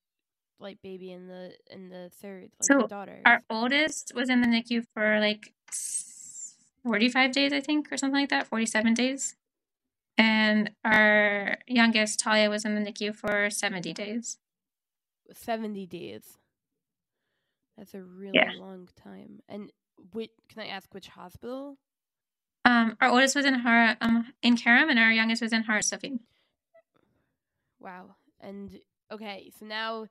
[0.61, 3.21] like, baby and the and the third, like, so the daughter.
[3.25, 5.53] Our oldest was in the NICU for like
[6.83, 8.47] forty-five days, I think, or something like that.
[8.47, 9.37] Forty-seven days.
[10.17, 14.39] And our youngest, Talia, was in the NICU for seventy days.
[15.33, 16.39] Seventy days.
[17.77, 18.53] That's a really Yeah.
[18.59, 19.41] long time.
[19.49, 19.71] And
[20.13, 21.79] which, can I ask which hospital?
[22.65, 25.79] Um, our oldest was in Har um Ein Kerem, and our youngest was in Har
[25.79, 26.21] Tzofim.
[27.79, 28.17] Wow.
[28.41, 28.81] And
[29.13, 30.07] okay, so now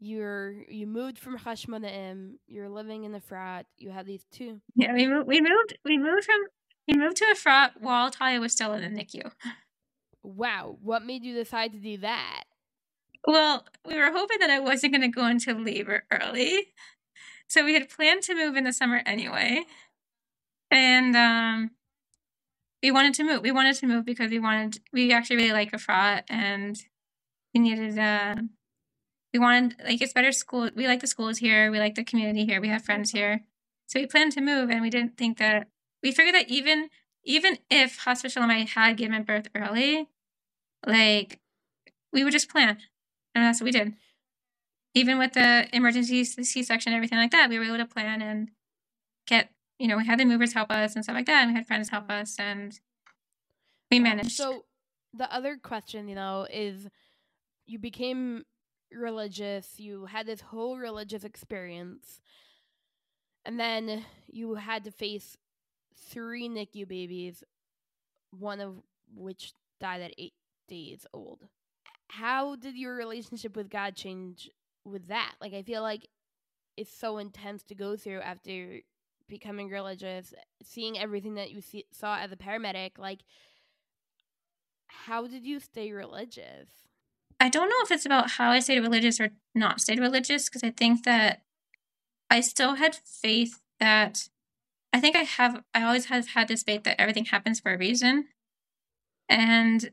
[0.00, 2.34] you're you moved from Hashmonaim.
[2.46, 3.64] You're living in Efrat.
[3.76, 4.60] You have these two.
[4.76, 5.26] Yeah, we moved.
[5.26, 5.78] We moved.
[5.84, 6.40] We moved from.
[6.86, 9.30] We moved to Efrat while Talia was still in the NICU.
[10.22, 10.78] Wow.
[10.82, 12.44] What made you decide to do that?
[13.26, 16.68] Well, we were hoping that I wasn't going to go into labor early,
[17.46, 19.64] so we had planned to move in the summer anyway,
[20.70, 21.70] and um,
[22.82, 23.42] we wanted to move.
[23.42, 24.80] We wanted to move because we wanted.
[24.92, 26.80] We actually really like Efrat, and
[27.52, 27.98] we needed.
[27.98, 28.36] Uh,
[29.38, 30.68] we wanted like it's better school.
[30.74, 31.70] We like the schools here.
[31.70, 32.60] We like the community here.
[32.60, 33.44] We have friends here,
[33.86, 35.68] so we planned to move, and we didn't think that.
[36.02, 36.90] We figured that even
[37.24, 40.08] even if Hospital and I had given birth early,
[40.86, 41.40] like
[42.12, 42.78] we would just plan,
[43.34, 43.94] and that's what we did.
[44.94, 48.50] Even with the emergency C section, everything like that, we were able to plan and
[49.26, 49.50] get.
[49.78, 51.68] You know, we had the movers help us and stuff like that, and we had
[51.68, 52.80] friends help us, and
[53.92, 54.04] we Wow.
[54.04, 54.32] managed.
[54.32, 54.64] So
[55.14, 56.88] the other question, you know, is
[57.66, 58.44] you became
[58.92, 62.20] religious, you had this whole religious experience,
[63.44, 65.36] and then you had to face
[65.96, 67.44] three NICU babies,
[68.30, 68.76] one of
[69.14, 70.34] which died at eight
[70.68, 71.46] days old.
[72.08, 74.50] How did your relationship with God change
[74.84, 75.34] with that?
[75.40, 76.08] Like, I feel like
[76.76, 78.80] it's so intense to go through after
[79.28, 82.98] becoming religious, seeing everything that you see, saw as a paramedic.
[82.98, 83.20] Like,
[84.86, 86.87] how did you stay religious?
[87.40, 90.64] I don't know if it's about how I stayed religious or not stayed religious because
[90.64, 91.42] I think that
[92.30, 94.28] I still had faith that
[94.92, 97.78] I think I have I always have had this faith that everything happens for a
[97.78, 98.28] reason.
[99.28, 99.90] And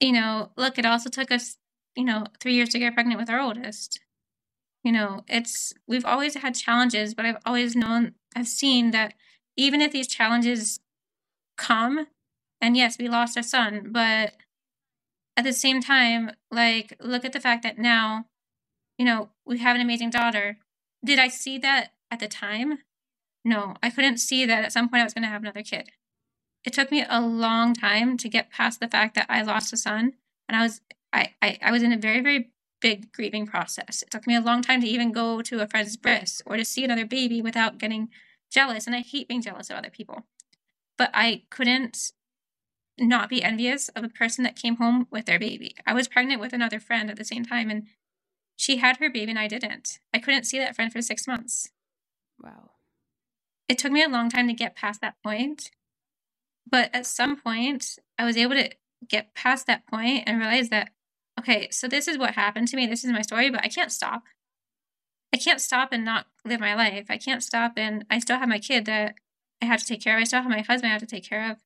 [0.00, 1.56] you know, look, it also took us,
[1.96, 4.00] you know, 3 years to get pregnant with our oldest.
[4.84, 9.14] You know, it's we've always had challenges, but I've always known I've seen that
[9.56, 10.80] even if these challenges
[11.56, 12.08] come
[12.60, 14.34] and yes, we lost our son, but
[15.36, 18.26] at the same time, like, look at the fact that now,
[18.98, 20.58] you know, we have an amazing daughter.
[21.04, 22.78] Did I see that at the time?
[23.44, 25.90] No, I couldn't see that at some point I was going to have another kid.
[26.64, 29.76] It took me a long time to get past the fact that I lost a
[29.76, 30.12] son,
[30.48, 30.80] and I was
[31.12, 34.02] I, I, I was in a very very big grieving process.
[34.02, 36.64] It took me a long time to even go to a friend's bris or to
[36.64, 38.10] see another baby without getting
[38.50, 40.24] jealous, and I hate being jealous of other people.
[40.96, 42.12] But I couldn't
[43.08, 45.74] not be envious of a person that came home with their baby.
[45.86, 47.86] I was pregnant with another friend at the same time, and
[48.56, 49.98] she had her baby and I didn't.
[50.14, 51.70] I couldn't see that friend for six months.
[52.42, 52.70] Wow.
[53.68, 55.70] It took me a long time to get past that point.
[56.70, 58.70] But at some point, I was able to
[59.08, 60.90] get past that point and realize that,
[61.38, 62.86] okay, so this is what happened to me.
[62.86, 64.22] This is my story, but I can't stop.
[65.34, 67.06] I can't stop and not live my life.
[67.08, 69.14] I can't stop and I still have my kid that
[69.60, 70.20] I have to take care of.
[70.20, 71.58] I still have my husband I have to take care of.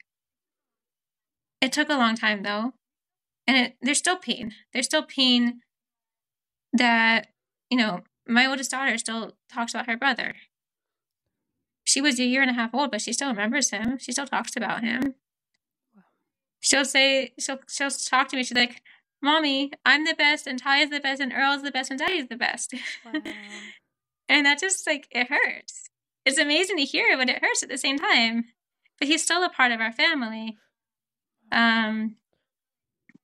[1.67, 2.75] It took a long time though.
[3.45, 4.55] And it, there's still pain.
[4.73, 5.63] There's still pain
[6.73, 7.27] that,
[7.69, 10.35] you know, my oldest daughter still talks about her brother.
[11.83, 13.99] She was a year and a half old, but she still remembers him.
[13.99, 15.17] She still talks about him.
[16.61, 18.45] She'll say, she'll, she'll talk to me.
[18.45, 18.81] She's like,
[19.21, 21.99] Mommy, I'm the best, and Ty is the best, and Earl is the best, and
[21.99, 22.75] Daddy is the best.
[23.05, 23.23] Wow.
[24.29, 25.91] and that just like, it hurts.
[26.25, 28.45] It's amazing to hear, but it hurts at the same time.
[29.01, 30.59] But he's still a part of our family.
[31.53, 32.17] Um,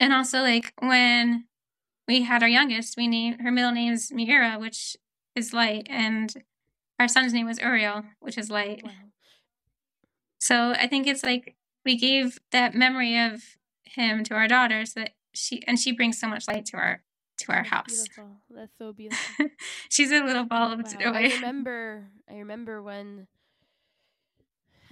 [0.00, 1.44] and also like when
[2.08, 4.96] we had our youngest, we named her middle name is Meira, which
[5.34, 6.34] is light, and
[6.98, 8.82] our son's name was Uriel, which is light.
[8.84, 8.90] wow.
[10.40, 13.42] So I think it's like we gave that memory of
[13.84, 17.02] him to our daughters so that she and she brings so much light to our
[17.38, 18.08] to our That's house.
[18.08, 18.36] Beautiful.
[18.50, 19.46] That's so beautiful.
[19.88, 21.12] She's a little ball of Wow, joy.
[21.12, 22.08] I remember.
[22.28, 23.26] I remember when.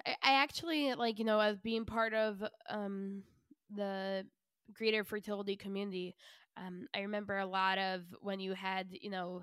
[0.06, 3.22] I, actually like you know as being part of um
[3.74, 4.26] the
[4.72, 6.14] greater fertility community.
[6.56, 9.42] Um, I remember a lot of when you had you know,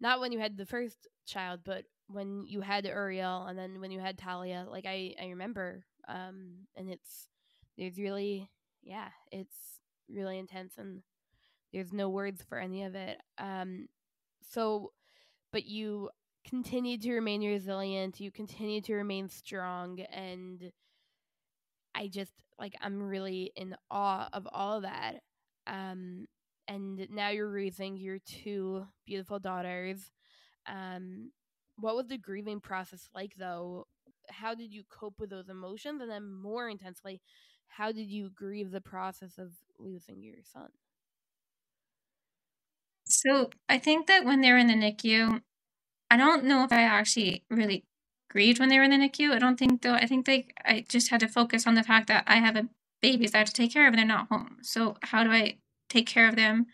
[0.00, 3.90] not when you had the first child, but when you had Uriel and then when
[3.90, 4.66] you had Talia.
[4.68, 5.84] Like I I remember.
[6.08, 7.28] Um, and it's
[7.78, 8.50] there's really
[8.82, 11.02] yeah it's really intense and
[11.72, 13.20] there's no words for any of it.
[13.38, 13.88] Um,
[14.42, 14.92] so,
[15.52, 16.10] but you
[16.48, 18.20] continue to remain resilient.
[18.20, 20.72] You continue to remain strong, and
[21.94, 25.22] I just like I'm really in awe of all of that.
[25.66, 26.26] Um,
[26.68, 30.10] and now you're raising your two beautiful daughters.
[30.66, 31.32] Um,
[31.76, 33.86] what was the grieving process like, though?
[34.30, 37.20] How did you cope with those emotions, and then more intensely,
[37.68, 40.70] how did you grieve the process of losing your son?
[43.06, 45.42] So I think that when they're in the NICU,
[46.14, 47.82] I don't know if I actually really
[48.30, 49.32] grieved when they were in the NICU.
[49.32, 49.94] I don't think though.
[49.94, 52.68] I think they I just had to focus on the fact that I have a
[53.02, 54.58] babies I have to take care of and they're not home.
[54.62, 55.56] So how do I
[55.88, 56.66] take care of them?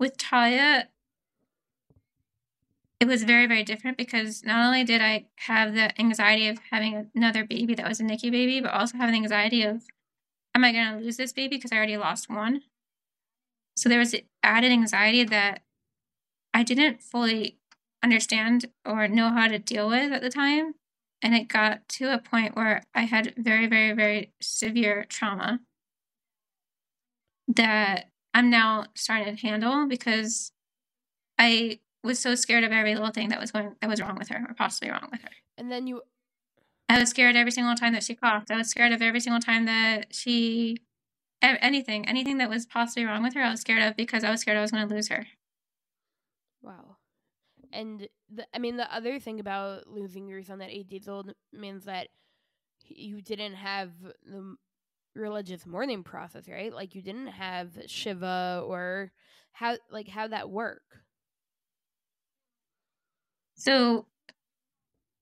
[0.00, 0.84] With Taya,
[2.98, 7.10] it was very, very different because not only did I have the anxiety of having
[7.14, 9.82] another baby that was a NICU baby, but also having the anxiety of,
[10.54, 12.62] am I going to lose this baby because I already lost one?
[13.76, 15.60] So there was added anxiety that
[16.54, 17.58] I didn't fully
[18.02, 20.74] understand or know how to deal with at the time.
[21.22, 25.60] And it got to a point where I had very, very, very severe trauma
[27.48, 30.52] that I'm now starting to handle because
[31.38, 34.28] I was so scared of every little thing that was going that was wrong with
[34.28, 35.30] her or possibly wrong with her.
[35.56, 36.02] And then you
[36.88, 38.50] I was scared every single time that she coughed.
[38.50, 40.78] I was scared of every single time that she
[41.40, 44.40] anything, anything that was possibly wrong with her, I was scared of because I was
[44.40, 45.26] scared I was going to lose her.
[46.62, 46.91] Wow.
[47.72, 51.32] And the, I mean, the other thing about losing your son at eight days old
[51.52, 52.08] means that
[52.84, 53.90] you didn't have
[54.24, 54.56] the
[55.14, 56.72] religious mourning process, right?
[56.72, 59.12] Like you didn't have Shiva or
[59.52, 60.82] how, like how that work.
[63.54, 64.06] So,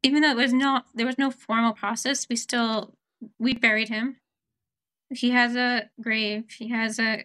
[0.03, 2.27] even though it was not, there was no formal process.
[2.29, 2.95] We still
[3.39, 4.17] we buried him.
[5.11, 6.45] He has a grave.
[6.59, 7.25] He has a.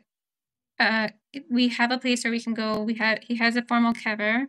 [0.78, 1.10] Uh,
[1.50, 2.82] we have a place where we can go.
[2.82, 4.48] We have he has a formal kever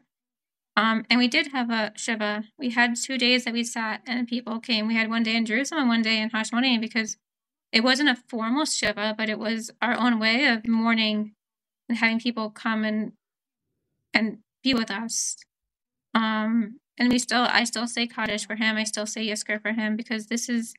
[0.76, 2.44] um, and we did have a Shiva.
[2.58, 4.86] We had two days that we sat and people came.
[4.86, 7.16] We had one day in Jerusalem and one day in Hashmonaim because
[7.72, 11.32] it wasn't a formal Shiva, but it was our own way of mourning
[11.88, 13.12] and having people come and
[14.12, 15.36] and be with us.
[16.14, 18.76] Um, and we still, I still say Kaddish for him.
[18.76, 20.74] I still say Yizkor for him because this is,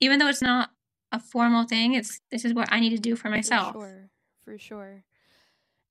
[0.00, 0.70] even though it's not
[1.10, 3.72] a formal thing, it's this is what I need to do for myself.
[3.72, 4.10] For sure,
[4.44, 5.04] for sure.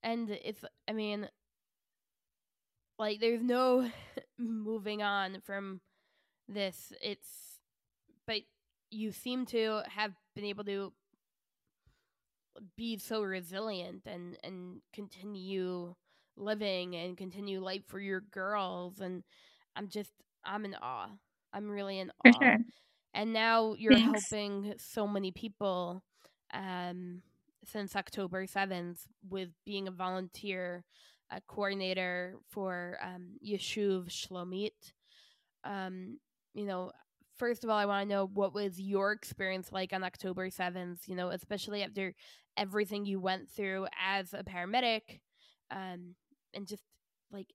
[0.02, 1.28] And if I mean,
[2.98, 3.90] like there's no
[4.38, 5.80] moving on from
[6.48, 6.92] this.
[7.02, 7.58] It's
[8.26, 8.40] but
[8.90, 10.92] you seem to have been able to
[12.76, 15.94] be so resilient and and continue
[16.36, 19.22] living and continue life for your girls and
[19.76, 20.12] I'm just
[20.44, 21.08] I'm in awe.
[21.52, 22.50] I'm really in awe.
[22.50, 22.58] Sure.
[23.14, 24.34] And now you're Thanks.
[24.34, 26.02] helping so many people
[26.52, 27.22] um
[27.64, 30.84] since October 7th with being a volunteer
[31.30, 34.92] a coordinator for um, Yishuv Shlomit.
[35.64, 36.18] Um,
[36.54, 36.92] you know,
[37.36, 41.08] first of all, I want to know what was your experience like on October 7th,
[41.08, 42.14] you know, especially after
[42.56, 45.20] everything you went through as a paramedic.
[45.70, 46.14] Um,
[46.54, 46.82] and just
[47.30, 47.52] like,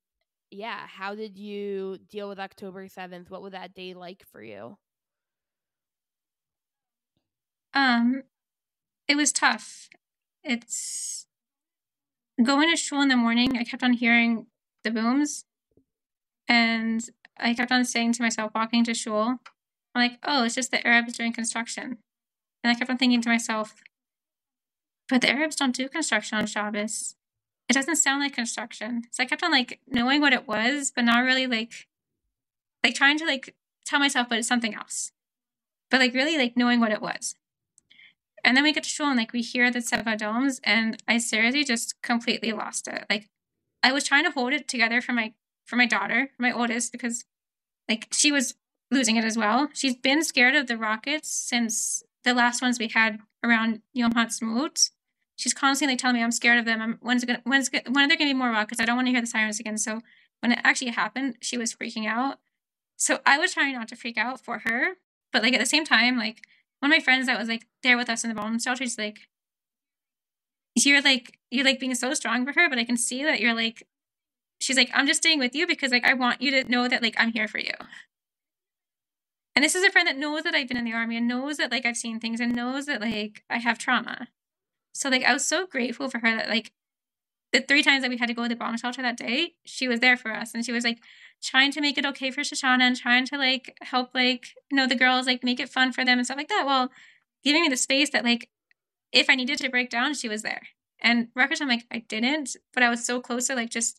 [0.51, 3.29] yeah, how did you deal with October 7th?
[3.29, 4.77] What was that day like for you?
[7.73, 8.23] Um,
[9.07, 9.89] it was tough.
[10.43, 11.22] It's
[12.43, 14.47] going to shul in the morning, I kept on hearing
[14.83, 15.45] the booms,
[16.47, 17.03] and
[17.37, 19.39] I kept on saying to myself, walking to shul,
[19.95, 21.97] I'm like, oh, it's just the Arabs doing construction.
[22.63, 23.75] And I kept on thinking to myself,
[25.09, 27.15] but the Arabs don't do construction on Shabbos.
[27.69, 29.03] It doesn't sound like construction.
[29.11, 31.87] So I kept on like knowing what it was, but not really like
[32.83, 35.11] like trying to like tell myself, but it's something else.
[35.89, 37.35] But like really like knowing what it was.
[38.43, 41.17] And then we get to shul and like we hear the Tzeva Adoms, and I
[41.17, 43.05] seriously just completely lost it.
[43.09, 43.29] Like
[43.81, 45.33] I was trying to hold it together for my
[45.65, 47.23] for my daughter, my oldest, because
[47.87, 48.55] like she was
[48.91, 49.69] losing it as well.
[49.73, 54.91] She's been scared of the rockets since the last ones we had around Yom Ha'atzmaut.
[55.35, 56.81] She's constantly telling me I'm scared of them.
[56.81, 58.79] I'm, when's it gonna, when's it, when are there gonna be more rockets?
[58.79, 59.77] I don't want to hear the sirens again.
[59.77, 60.01] So
[60.41, 62.39] when it actually happened, she was freaking out.
[62.97, 64.93] So I was trying not to freak out for her,
[65.31, 66.43] but like at the same time, like
[66.83, 68.97] one of my friends that was like there with us in the bomb shelter, she's
[68.97, 69.29] like,
[70.75, 73.53] you're like you're like being so strong for her, but I can see that you're
[73.53, 73.87] like
[74.59, 77.01] she's like, I'm just staying with you because like I want you to know that
[77.01, 77.71] like I'm here for you.
[79.55, 81.55] And this is a friend that knows that I've been in the army and knows
[81.55, 84.27] that like I've seen things and knows that like I have trauma.
[84.93, 86.73] So like I was so grateful for her that like
[87.53, 89.87] the three times that we had to go to the bomb shelter that day, she
[89.87, 90.99] was there for us and she was like,
[91.43, 94.87] trying to make it okay for Shoshana and trying to like help like you know
[94.87, 96.65] the girls like make it fun for them and stuff like that.
[96.65, 96.89] Well,
[97.43, 98.49] giving me the space that like
[99.11, 100.63] if I needed to break down, she was there.
[101.01, 103.97] And records, I'm like, I didn't, but I was so close to like just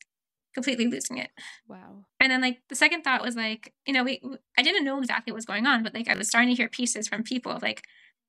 [0.54, 1.30] completely losing it.
[1.68, 2.06] Wow.
[2.18, 4.20] And then like the second thought was like, you know, we
[4.56, 6.68] I didn't know exactly what was going on, but like I was starting to hear
[6.68, 7.82] pieces from people of like,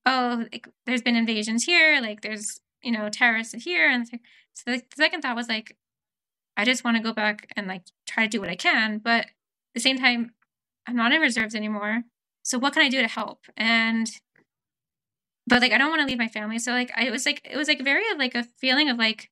[0.06, 4.90] oh, like there's been invasions here, like there's you know terrorists here, and so like,
[4.90, 5.78] the second thought was like,
[6.58, 9.26] I just want to go back and like try to do what I can, but
[9.26, 9.32] at
[9.74, 10.32] the same time,
[10.88, 12.04] I'm not in reserves anymore.
[12.44, 13.46] So what can I do to help?
[13.58, 14.10] And
[15.48, 17.58] but like I don't want to leave my family, so like I was like it
[17.58, 19.30] was like very like a feeling of like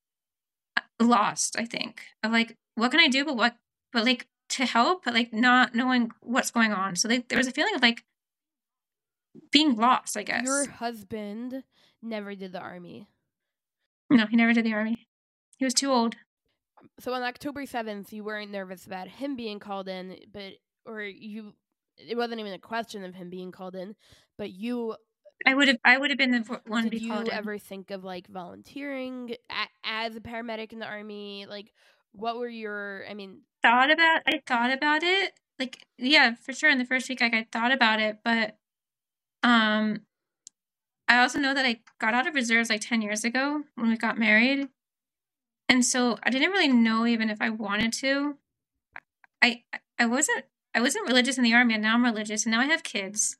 [0.99, 1.57] lost.
[1.57, 3.55] I think of like what can I do, but what
[3.91, 6.95] but like to help, but like not knowing what's going on.
[6.95, 8.03] So like there was a feeling of like
[9.51, 10.17] being lost.
[10.17, 11.63] I guess Your husband
[12.01, 13.07] never did the army.
[14.09, 15.07] no, he never did the army.
[15.57, 16.15] He was too old.
[16.99, 20.53] So on October 7th, you weren't nervous about him being called in, but
[20.85, 21.53] or you
[21.97, 23.95] it wasn't even a question of him being called in,
[24.37, 24.95] but you
[25.45, 27.33] I would have I would have been the one to did be you called in.
[27.33, 29.35] ever think of like volunteering
[29.83, 31.45] as a paramedic in the army?
[31.47, 31.73] Like
[32.13, 35.33] what were your I mean, thought about I thought about it.
[35.59, 38.57] Like yeah, for sure in the first week like I thought about it, but
[39.43, 40.01] um
[41.07, 43.97] I also know that I got out of reserves like 10 years ago when we
[43.97, 44.69] got married.
[45.69, 48.37] And so I didn't really know even if I wanted to.
[49.41, 49.63] I
[49.97, 52.65] I wasn't I wasn't religious in the army and now I'm religious and now I
[52.65, 53.37] have kids.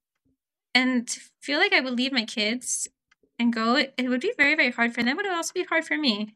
[0.75, 2.87] And to feel like I would leave my kids
[3.39, 5.63] and go, it, would be very, very hard for them, but it would also be
[5.63, 6.35] hard for me.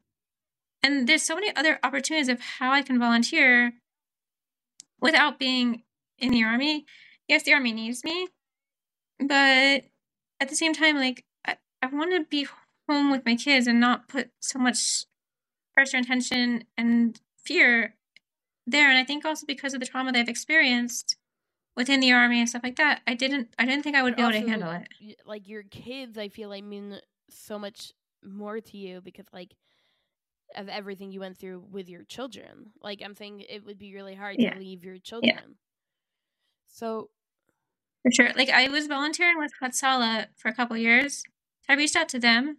[0.83, 3.73] And there's so many other opportunities of how I can volunteer
[4.99, 5.83] without being
[6.19, 6.85] in the army.
[7.27, 8.27] Yes, the army needs me,
[9.19, 9.83] but
[10.39, 12.47] at the same time, like I, I want to be
[12.87, 15.05] home with my kids and not put so much
[15.77, 17.93] pressure and tension and fear
[18.65, 18.89] there.
[18.89, 21.17] And I think also because of the trauma that I've experienced
[21.75, 24.23] within the army and stuff like that, I didn't I didn't think I would be
[24.23, 24.87] able to handle it.
[25.23, 26.99] Like your kids, I feel like mean
[27.29, 27.91] so much
[28.23, 29.53] more to you because like
[30.55, 32.71] of everything you went through with your children.
[32.81, 34.55] Like I'm saying, it would be really hard Yeah.
[34.55, 35.57] to leave your children.
[36.69, 37.11] So
[38.01, 38.31] For sure.
[38.35, 41.21] Like I was volunteering with Hatsala for a couple years.
[41.69, 42.57] I reached out to them.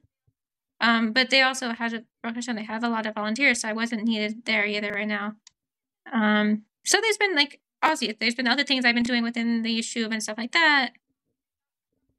[0.81, 4.05] Um, but they also had Hashem, they have a lot of volunteers, so I wasn't
[4.05, 5.35] needed there either right now.
[6.12, 9.79] Um, so there's been like obviously there's been other things I've been doing within the
[9.79, 10.93] yishuv and stuff like that.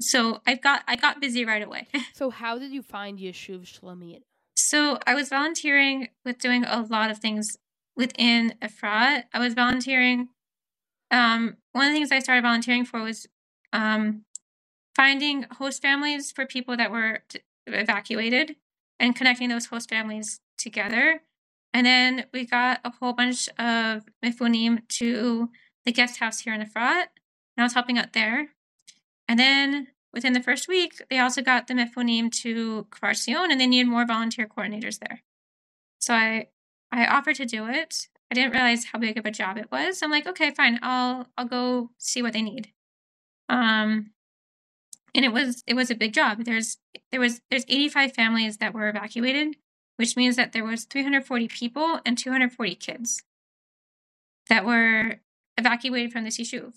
[0.02, 1.88] So I've got I got busy right away.
[2.14, 4.22] so how did you find Yishuv Shlomit?
[4.56, 7.58] So I was volunteering with doing a lot of things
[7.96, 9.24] within Efrat.
[9.34, 10.30] I was volunteering.
[11.12, 13.28] Um, one of the things I started volunteering for was
[13.74, 14.26] um,
[14.96, 17.24] finding host families for people that were
[17.74, 18.56] evacuated
[19.00, 21.22] and connecting those host families together.
[21.74, 25.50] And then we got a whole bunch of mifunim to
[25.86, 27.08] the guest house here in Efrat,
[27.56, 28.50] and I was helping out there.
[29.28, 33.60] And then within the first week, they also got the Mifunim to Kfar Tzion, and
[33.62, 35.22] they needed more volunteer coordinators there.
[36.00, 36.48] So I
[36.92, 38.08] I offered to do it.
[38.32, 40.02] I didn't realize how big of a job it was.
[40.02, 42.72] I'm like, okay, fine, I'll I'll go see what they need.
[43.48, 44.12] Um,
[45.16, 46.46] and it was it was a big job.
[46.46, 46.78] There's
[47.12, 49.56] there was there's 85 families that were evacuated,
[49.98, 53.24] which means that there was 340 people and 240 kids
[54.50, 55.20] that were
[55.58, 56.74] evacuated from this yishuv.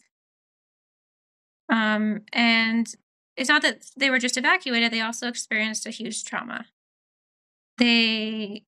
[1.69, 2.95] Um, and
[3.37, 6.67] it's not that they were just evacuated, they also experienced a huge trauma.
[7.79, 8.65] They,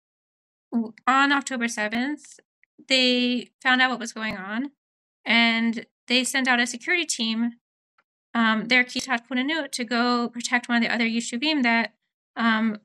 [1.07, 2.39] on October 7th,
[2.89, 4.71] they found out what was going on
[5.25, 7.53] and they sent out a security team,
[8.35, 11.95] um, their Kitat Konenut, to go protect one of the other Yishuvim that
[12.37, 12.79] um,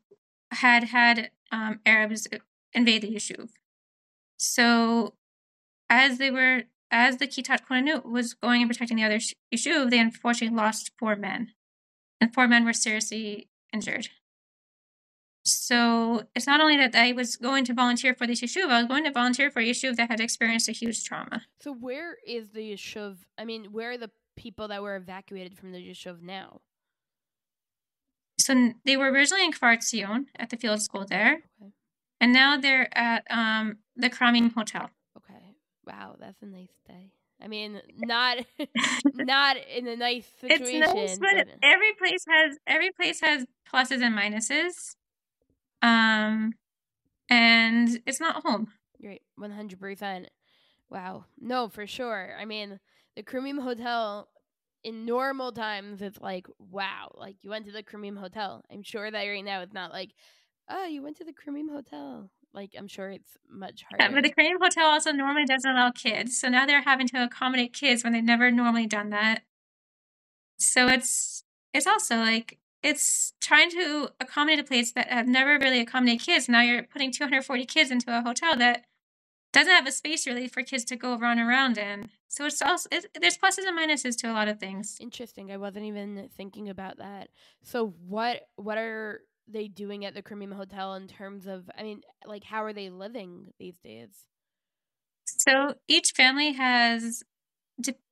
[0.51, 2.27] had had um, Arabs
[2.73, 3.49] invade the Yishuv.
[4.37, 5.15] So,
[5.89, 9.89] as they were as the Kitat Konenut was going and protecting the other sh- Yishuv,
[9.89, 11.49] they unfortunately lost four men.
[12.21, 14.09] And four men were seriously injured.
[15.45, 18.87] So it's not only that I was going to volunteer for this Yishuv, I was
[18.87, 21.43] going to volunteer for a Yishuv that had experienced a huge trauma.
[21.61, 23.17] So where is the Yishuv?
[23.37, 26.61] I mean, where are the people that were evacuated from the Yishuv now?
[28.39, 31.71] So they were originally in Kfar Tzion at the field school there, Okay.
[32.21, 34.89] and now they're at um, the Kramim Hotel.
[35.17, 35.55] Okay.
[35.85, 37.11] Wow, that's a nice day.
[37.41, 38.37] I mean, not
[39.13, 40.83] not in a nice situation.
[40.97, 44.95] It's nice, but every place has every place has pluses and minuses.
[45.81, 46.53] Um,
[47.29, 48.71] and it's not home.
[49.03, 50.29] Right, one hundred percent.
[50.89, 52.35] Wow, no, for sure.
[52.39, 52.79] I mean,
[53.19, 54.29] the Kramim Hotel
[54.83, 58.63] in normal times, it's like wow, like you went to the Kramim Hotel.
[58.71, 60.11] I'm sure that right now it's not like,
[60.69, 62.29] oh, you went to the Kramim Hotel.
[62.53, 64.05] Like I'm sure it's much harder.
[64.05, 67.23] Yeah, but the Kramim hotel also normally doesn't allow kids, so now they're having to
[67.23, 69.43] accommodate kids when they've never normally done that.
[70.57, 71.43] So it's
[71.73, 76.47] it's also like it's trying to accommodate a place that have never really accommodated kids.
[76.47, 78.85] Now you're putting 240 kids into a hotel that
[79.51, 82.09] doesn't have a space really for kids to go run around in.
[82.27, 82.87] So it's also
[83.19, 84.97] there's pluses and minuses to a lot of things.
[84.99, 85.51] Interesting.
[85.51, 87.29] I wasn't even thinking about that.
[87.63, 92.01] So what what are they doing at the Kramim Hotel in terms of I mean,
[92.25, 94.27] like how are they living these days?
[95.25, 97.23] So each family has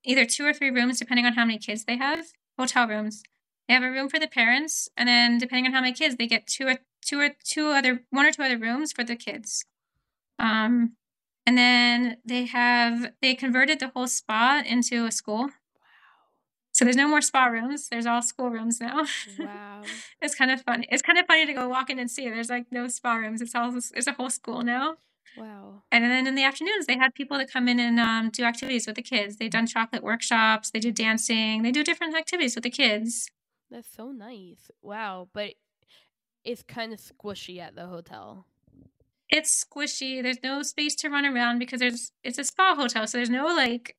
[0.03, 2.25] either two or three rooms depending on how many kids they have,
[2.57, 3.21] hotel rooms.
[3.67, 6.27] They have a room for the parents and then depending on how many kids, they
[6.27, 9.65] get two or two or two other one or two other rooms for the kids.
[10.39, 10.93] Um
[11.47, 15.45] and then they have they converted the whole spa into a school.
[15.45, 15.51] Wow.
[16.73, 17.87] So there's no more spa rooms.
[17.87, 19.05] There's all school rooms now.
[19.39, 19.83] Wow.
[20.21, 20.89] it's kind of funny.
[20.91, 22.29] It's kind of funny to go walk in and see.
[22.29, 23.41] There's like no spa rooms.
[23.41, 24.97] It's all it's a whole school now.
[25.37, 25.83] Wow.
[25.89, 28.85] And then in the afternoons, they had people that come in and um, do activities
[28.85, 29.37] with the kids.
[29.37, 30.71] They've done chocolate workshops.
[30.71, 31.61] They do dancing.
[31.61, 33.29] They do different activities with the kids.
[33.71, 34.69] That's so nice.
[34.81, 35.29] Wow.
[35.31, 35.53] But
[36.43, 38.47] it's kind of squishy at the hotel
[39.30, 40.21] it's squishy.
[40.21, 43.47] There's no space to run around because there's it's a spa hotel, so there's no
[43.47, 43.95] like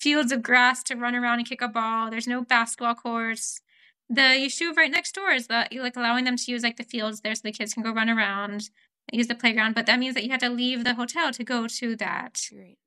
[0.00, 2.10] fields of grass to run around and kick a ball.
[2.10, 3.60] There's no basketball courts.
[4.08, 7.20] The yishuv right next door is that like allowing them to use like the fields
[7.20, 8.70] there so the kids can go run around,
[9.12, 9.74] use the playground.
[9.74, 12.48] But that means that you have to leave the hotel to go to that.
[12.52, 12.78] Right.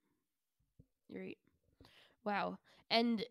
[1.13, 1.37] Right.
[2.23, 2.57] Wow.
[2.89, 3.23] And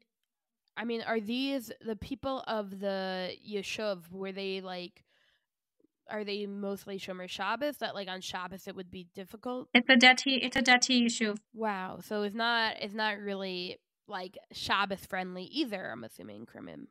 [0.77, 4.11] I mean, are these the people of the yishuv?
[4.11, 5.05] Were they like
[6.11, 7.79] are they mostly Shomer Shabbos?
[7.79, 9.69] That like on Shabbos it would be difficult.
[9.75, 10.39] It's a dati.
[10.43, 11.39] It's a dati yishuv.
[11.55, 12.01] Wow.
[12.03, 12.75] So it's not.
[12.81, 15.91] It's not really like Shabbos friendly either.
[15.91, 16.87] I'm assuming Kramim.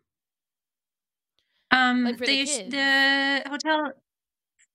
[1.71, 3.93] Um, like the the, the hotel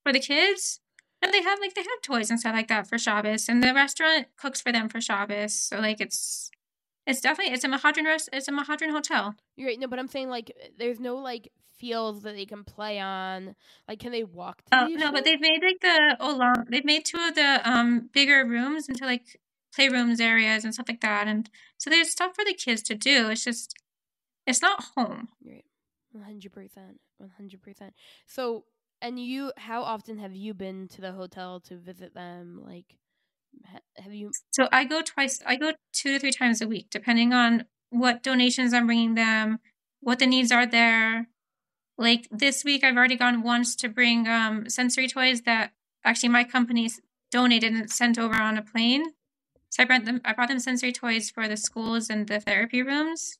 [0.03, 0.81] for the kids.
[1.23, 3.73] And they have like they have toys and stuff like that for Shabbos, and the
[3.73, 5.55] restaurant cooks for them for Shabbos.
[5.55, 6.51] So like it's
[7.07, 9.35] it's definitely it's a Mehadrin rest it's a Mehadrin hotel.
[9.57, 9.79] You're right.
[9.79, 13.55] No, but I'm saying like there's no like fields that they can play on.
[13.89, 14.63] Like, can they walk?
[14.73, 16.69] oh no, but they've made like the olam.
[16.69, 19.41] They've made two of the um bigger rooms into like
[19.77, 23.31] playrooms areas and stuff like that, and so there's stuff for the kids to do.
[23.31, 23.75] It's just
[24.47, 25.29] it's not home.
[25.45, 25.65] Right.
[26.13, 27.01] One hundred percent.
[27.19, 27.95] One hundred percent.
[28.27, 28.65] So,
[29.03, 32.61] and you, how often have you been to the hotel to visit them?
[32.65, 32.97] Like,
[33.97, 34.33] have you?
[34.51, 35.41] So I go twice.
[35.47, 39.59] I go two to three times a week, depending on what donations I'm bringing them,
[40.01, 41.29] what the needs are there,
[41.97, 45.73] like this week, I've already gone once to bring um, sensory toys that
[46.05, 46.91] actually my company
[47.31, 49.13] donated and sent over on a plane.
[49.71, 50.21] So I brought them.
[50.25, 53.39] I brought them sensory toys for the schools and the therapy rooms.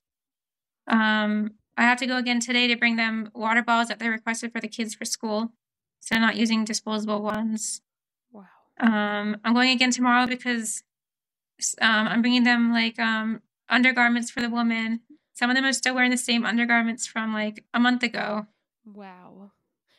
[0.87, 4.51] Um, I have to go again today to bring them water bottles that they requested
[4.51, 5.51] for the kids for school,
[5.99, 7.81] so I'm not using disposable ones.
[8.79, 10.83] Um, I'm going again tomorrow because
[11.81, 15.01] um, I'm bringing them like um, undergarments for the woman
[15.35, 18.47] some of them are still wearing the same undergarments from like a month ago.
[18.85, 19.51] Wow.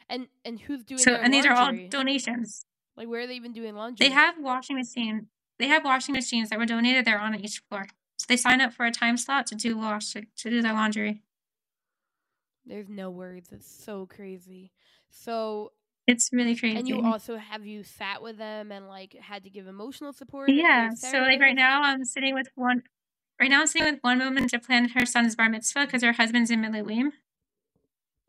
[0.08, 1.12] And and who's doing so?
[1.12, 1.38] and laundry?
[1.38, 2.64] these are all donations.
[2.96, 4.08] Like where are they even doing laundry?
[4.08, 5.28] They have washing machine.
[5.58, 7.04] They have washing machines that were donated.
[7.04, 7.86] They're on each floor.
[8.18, 10.72] So they sign up for a time slot to do wash to, to do their
[10.72, 11.22] laundry.
[12.64, 13.50] There's no words.
[13.52, 14.72] It's so crazy.
[15.10, 15.72] So
[16.06, 16.78] it's really crazy.
[16.78, 20.50] And you also have you sat with them and like had to give emotional support?
[20.50, 20.90] Yeah.
[20.94, 22.82] So like right now I'm sitting with one
[23.40, 26.12] Right now, I'm sitting with one woman to plan her son's bar mitzvah because her
[26.12, 27.12] husband's in Miluim.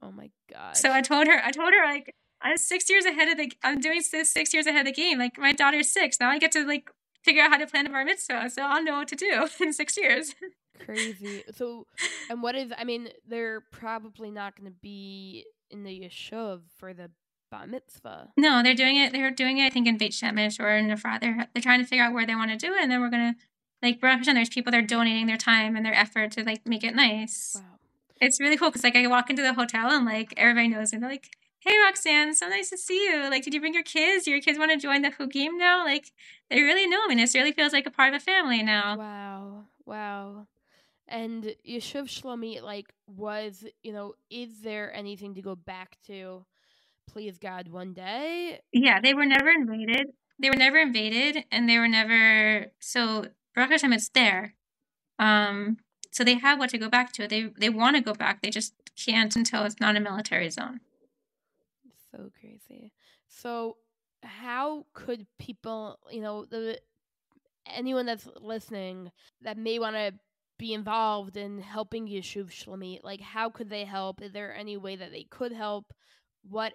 [0.01, 0.75] Oh my god!
[0.75, 3.51] So I told her, I told her like I'm six years ahead of the.
[3.63, 5.17] I'm doing this six years ahead of the game.
[5.17, 6.30] Like my daughter's six now.
[6.30, 6.89] I get to like
[7.23, 9.71] figure out how to plan a bar mitzvah, so I'll know what to do in
[9.71, 10.36] six years.
[10.84, 11.43] Crazy.
[11.55, 11.88] So,
[12.30, 12.73] and what is?
[12.78, 17.09] I mean, they're probably not going to be in the yishuv for the
[17.50, 18.30] bar mitzvah.
[18.38, 19.12] No, they're doing it.
[19.14, 19.66] They're doing it.
[19.66, 21.22] I think in Beit Shemesh or in Efrat.
[21.22, 23.10] They're they're trying to figure out where they want to do it, and then we're
[23.10, 23.36] gonna
[23.82, 26.95] like there's people that are donating their time and their effort to like make it
[26.95, 27.54] nice.
[27.56, 27.78] Wow.
[28.20, 31.00] It's really cool because like I walk into the hotel and like everybody knows me.
[31.00, 31.30] They're like,
[31.60, 33.30] "Hey, Roxanne, so nice to see you.
[33.30, 34.26] Like, did you bring your kids?
[34.26, 36.12] Do your kids want to join the game now?" Like,
[36.50, 37.14] they really know me.
[37.14, 38.98] And it really feels like a part of a family now.
[38.98, 40.48] Wow, wow.
[41.08, 46.45] And Yishuv Shlomit, like, was you know, is there anything to go back to?
[47.08, 48.60] Please God, one day.
[48.72, 50.08] Yeah, they were never invaded.
[50.39, 54.53] They were never invaded, and they were never so Baruch Hashem, it's there.
[55.18, 55.78] Um,
[56.12, 57.28] so they have what to go back to.
[57.28, 58.41] They they want to go back.
[58.41, 60.80] They just can't until it's not a military zone.
[62.12, 62.91] So crazy.
[63.28, 63.78] So
[64.24, 66.80] how could people, you know, the
[67.66, 70.14] anyone that's listening that may want to
[70.58, 74.22] be involved in helping Yishuv Shlomit, like how could they help?
[74.22, 75.93] Is there any way that they could help?
[76.49, 76.74] What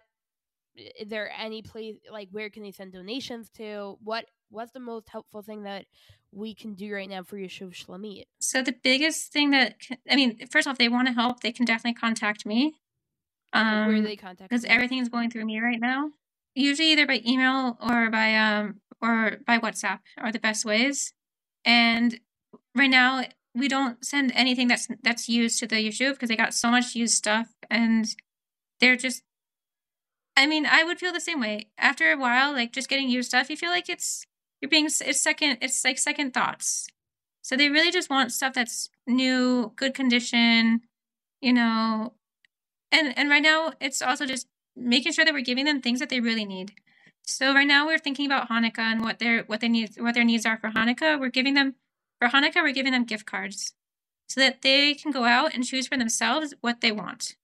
[0.77, 3.99] is there any place like where can they send donations to?
[4.03, 5.87] What what's the most helpful thing that
[6.31, 8.25] we can do right now for Yishuv Shlomit?
[8.41, 9.77] So the biggest thing that
[10.11, 12.75] I mean, first off, they want to help, they can definitely contact me.
[13.53, 14.49] Um, Where do they contact?
[14.51, 14.71] because you?
[14.71, 16.11] everything's going through me right now.
[16.55, 21.13] Usually either by email or by um or by WhatsApp are the best ways.
[21.65, 22.19] And
[22.75, 26.55] right now we don't send anything that's that's used to the yishuv because they got
[26.55, 28.07] so much used stuff and
[28.81, 29.23] they're just
[30.37, 31.69] I mean, I would feel the same way.
[31.79, 34.25] After a while, like just getting used stuff, you feel like it's
[34.61, 36.87] you're being it's second it's like second thoughts.
[37.43, 40.83] So they really just want stuff that's new, good condition,
[41.41, 42.15] you know.
[42.91, 46.09] And and right now it's also just making sure that we're giving them things that
[46.09, 46.73] they really need.
[47.25, 50.25] So right now we're thinking about Hanukkah and what their what they need what their
[50.25, 51.21] needs are for Hanukkah.
[51.21, 51.75] We're giving them
[52.21, 53.75] for Hanukkah we're giving them gift cards
[54.29, 57.37] so that they can go out and choose for themselves what they want.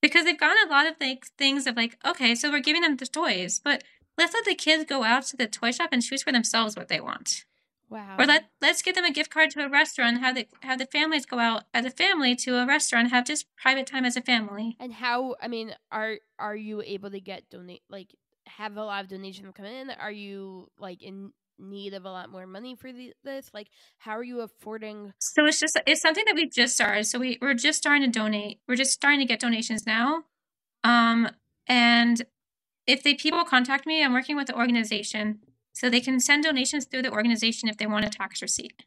[0.00, 2.96] Because they've gotten a lot of like things of like, okay, so we're giving them
[2.96, 3.82] the toys, but
[4.16, 6.88] let's let the kids go out to the toy shop and choose for themselves what
[6.88, 7.44] they want.
[7.88, 8.16] wow.
[8.18, 10.78] Or let let's give them a gift card to a restaurant and have the have
[10.78, 14.16] the families go out as a family to a restaurant have just private time as
[14.16, 14.76] a family.
[14.78, 15.36] And how?
[15.40, 18.14] I mean, are are you able to get donate like
[18.46, 19.90] have a lot of donations come in?
[19.90, 23.50] Are you like in need of a lot more money for the, this?
[23.52, 25.12] Like, how are you affording?
[25.18, 27.04] So it's just it's something that we've just started.
[27.04, 28.60] So we we're just starting to donate.
[28.66, 30.24] We're just starting to get donations now.
[30.84, 31.30] Um
[31.66, 32.24] and
[32.86, 35.40] if they people contact me, I'm working with the organization.
[35.72, 38.84] So they can send donations through the organization if they want a tax receipt.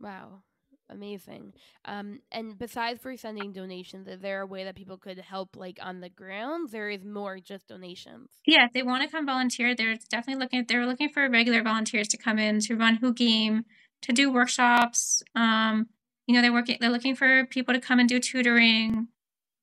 [0.00, 0.42] Wow,
[0.88, 1.52] amazing.
[1.84, 5.78] Um, and besides for sending donations, is there a way that people could help like
[5.82, 6.70] on the ground?
[6.70, 8.30] There is more just donations.
[8.46, 12.08] Yeah, if they want to come volunteer, they're definitely looking they're looking for regular volunteers
[12.08, 13.64] to come in to run Who Game,
[14.02, 15.22] to do workshops.
[15.34, 15.88] Um,
[16.26, 19.08] you know, they're working they're looking for people to come and do tutoring,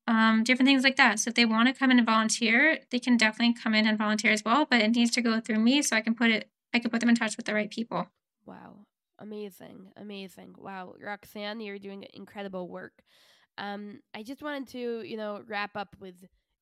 [0.06, 1.18] um, different things like that.
[1.18, 3.98] So if they want to come in and volunteer, they can definitely come in and
[3.98, 4.66] volunteer as well.
[4.68, 7.00] But it needs to go through me so I can put it I can put
[7.00, 8.08] them in touch with the right people.
[8.46, 8.84] Wow.
[9.18, 9.92] Amazing.
[9.96, 10.54] Amazing.
[10.58, 10.94] Wow.
[11.00, 13.02] Roxanne, you're doing incredible work.
[13.56, 16.16] Um, I just wanted to, you know, wrap up with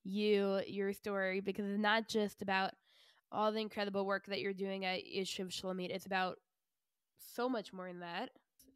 [0.05, 2.73] you, your story, because it's not just about
[3.31, 5.91] all the incredible work that you're doing at Yishuv Shlomit.
[5.91, 6.39] It's about
[7.35, 8.31] so much more than that.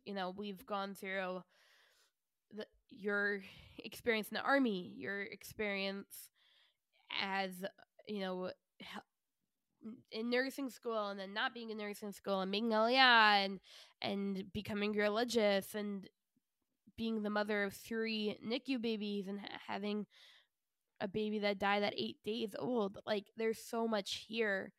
[0.07, 1.43] You know, we've gone through
[2.57, 3.43] the, your
[3.79, 6.31] experience in the army, your experience
[7.22, 7.51] as,
[8.09, 8.51] you know,
[10.11, 13.61] in nursing school and then not being in nursing school and being Aliyah and
[14.03, 16.09] and becoming religious and
[16.97, 20.07] being the mother of three NICU babies and ha- having
[21.01, 22.99] a baby that died at eight days old.
[23.07, 24.72] Like there's so much here.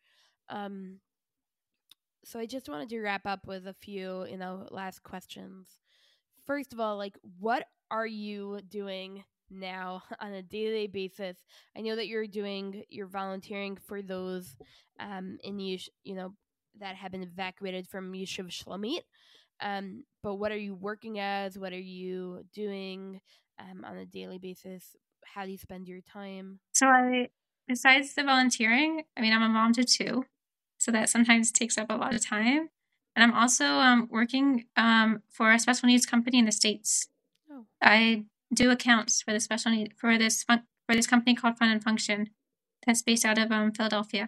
[0.50, 1.00] Um
[2.24, 5.78] so I just wanted to wrap up with a few, you know, last questions.
[6.46, 11.38] First of all, like what are you doing now on a day-to-day basis?
[11.76, 14.56] I know that you're doing you're volunteering for those
[15.00, 16.34] um in Yesh- you know
[16.80, 19.02] that have been evacuated from Yishuv Shlomit.
[19.60, 21.58] Um, but what are you working as?
[21.58, 23.20] What are you doing
[23.60, 24.96] um, on a daily basis?
[25.26, 26.60] How do you spend your time?
[26.74, 27.30] So I
[27.68, 30.26] besides the volunteering, I mean I'm a mom to two.
[30.80, 32.70] So that sometimes takes up a lot of time.
[33.16, 37.08] And I'm also um, working um, for a special needs company in the States.
[37.52, 37.66] Oh.
[37.82, 41.70] I do accounts for the special need for this fun, for this company called Fun
[41.70, 42.30] and Function
[42.86, 44.28] that's based out of um, Philadelphia.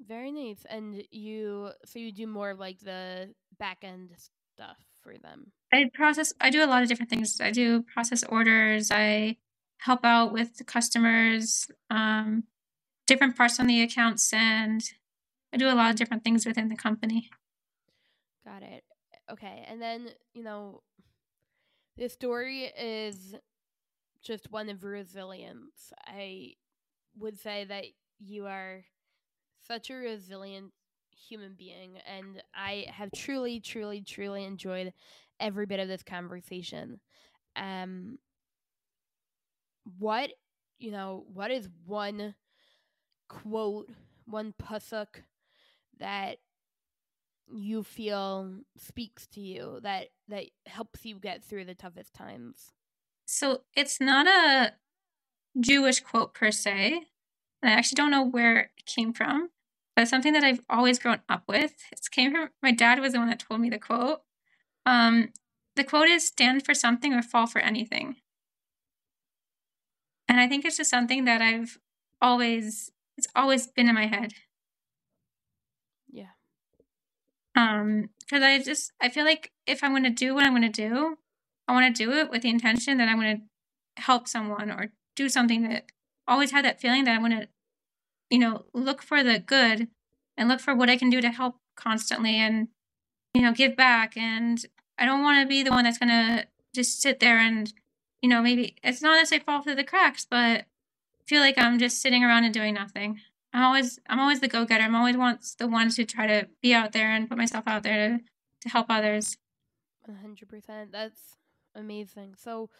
[0.00, 0.64] Very nice.
[0.68, 4.10] And you, so you do more of like the back end
[4.54, 5.52] stuff for them.
[5.72, 6.32] I process.
[6.40, 7.40] I do a lot of different things.
[7.40, 8.90] I do process orders.
[8.90, 9.36] I
[9.78, 12.44] help out with the customers, um,
[13.06, 14.82] different parts on the accounts, and
[15.52, 17.30] I do a lot of different things within the company.
[18.44, 18.84] Got it.
[19.30, 19.64] Okay.
[19.68, 20.82] And then, you know,
[21.96, 23.34] this story is
[24.22, 25.92] just one of resilience.
[26.06, 26.54] I
[27.18, 27.84] would say that
[28.20, 28.84] you are
[29.66, 30.72] such a resilient
[31.10, 34.92] human being, and I have truly, truly, truly enjoyed
[35.40, 37.00] every bit of this conversation.
[37.56, 38.18] Um,
[39.98, 40.30] what,
[40.78, 42.34] you know, what is one
[43.28, 43.90] quote,
[44.26, 45.22] one pasuk
[45.98, 46.38] that
[47.50, 52.72] you feel speaks to you that that helps you get through the toughest times
[53.26, 54.74] So it's not a
[55.58, 57.06] Jewish quote per se.
[57.62, 59.50] I actually don't know where it came from,
[59.94, 61.74] but something that I've always grown up with.
[61.92, 64.22] It came from my dad was the one that told me the quote.
[64.86, 65.32] Um,
[65.76, 68.16] the quote is stand for something or fall for anything.
[70.28, 71.78] And I think it's just something that I've
[72.20, 74.32] always it's always been in my head.
[76.10, 76.32] yeah
[77.54, 81.16] Um, because I just I feel like if I'm gonna do what I'm gonna do,
[81.68, 83.42] I want to do it with the intention that I'm gonna
[83.98, 85.86] help someone or do something that
[86.26, 87.48] always had that feeling that I'm gonna,
[88.30, 89.88] you know, look for the good
[90.36, 92.68] and look for what I can do to help constantly and
[93.34, 94.16] you know give back.
[94.16, 94.64] And
[94.98, 97.72] I don't want to be the one that's gonna just sit there and
[98.22, 100.66] you know, maybe it's not necessarily fall through the cracks, but
[101.26, 103.20] feel like I'm just sitting around and doing nothing.
[103.52, 104.84] I'm always I'm always the go getter.
[104.84, 107.82] I'm always wants the one to try to be out there and put myself out
[107.82, 108.24] there to
[108.62, 109.36] to help others.
[110.04, 110.92] One hundred percent.
[110.92, 111.36] That's
[111.74, 112.34] amazing.
[112.36, 112.70] So,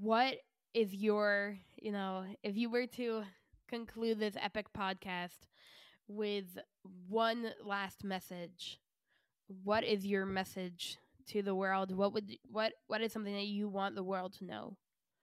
[0.00, 0.38] what
[0.74, 3.22] is your you know if you were to
[3.68, 5.46] conclude this epic podcast
[6.08, 6.58] with
[7.08, 8.78] one last message,
[9.64, 11.94] what is your message to the world?
[11.94, 14.76] What would what what is something that you want the world to know?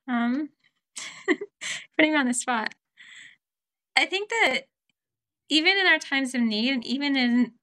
[0.07, 0.49] Um,
[1.97, 2.73] putting me on the spot.
[3.95, 4.63] I think that
[5.49, 7.53] even in our times of need, and even in,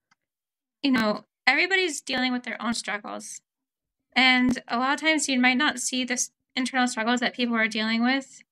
[0.83, 3.41] you know, everybody's dealing with their own struggles.
[4.13, 7.69] And a lot of times you might not see the internal struggles that people are
[7.69, 8.43] dealing with.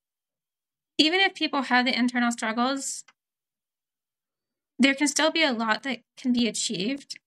[0.97, 3.05] Even if people have the internal struggles,
[4.79, 7.19] there can still be a lot that can be achieved.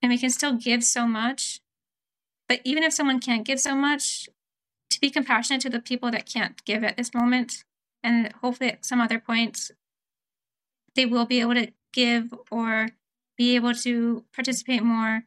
[0.00, 1.60] And we can still give so much.
[2.48, 4.28] But even if someone can't give so much,
[4.88, 7.64] to be compassionate to the people that can't give at this moment
[8.06, 9.72] and hopefully at some other point
[10.94, 12.88] they will be able to give or
[13.36, 15.24] be able to participate more.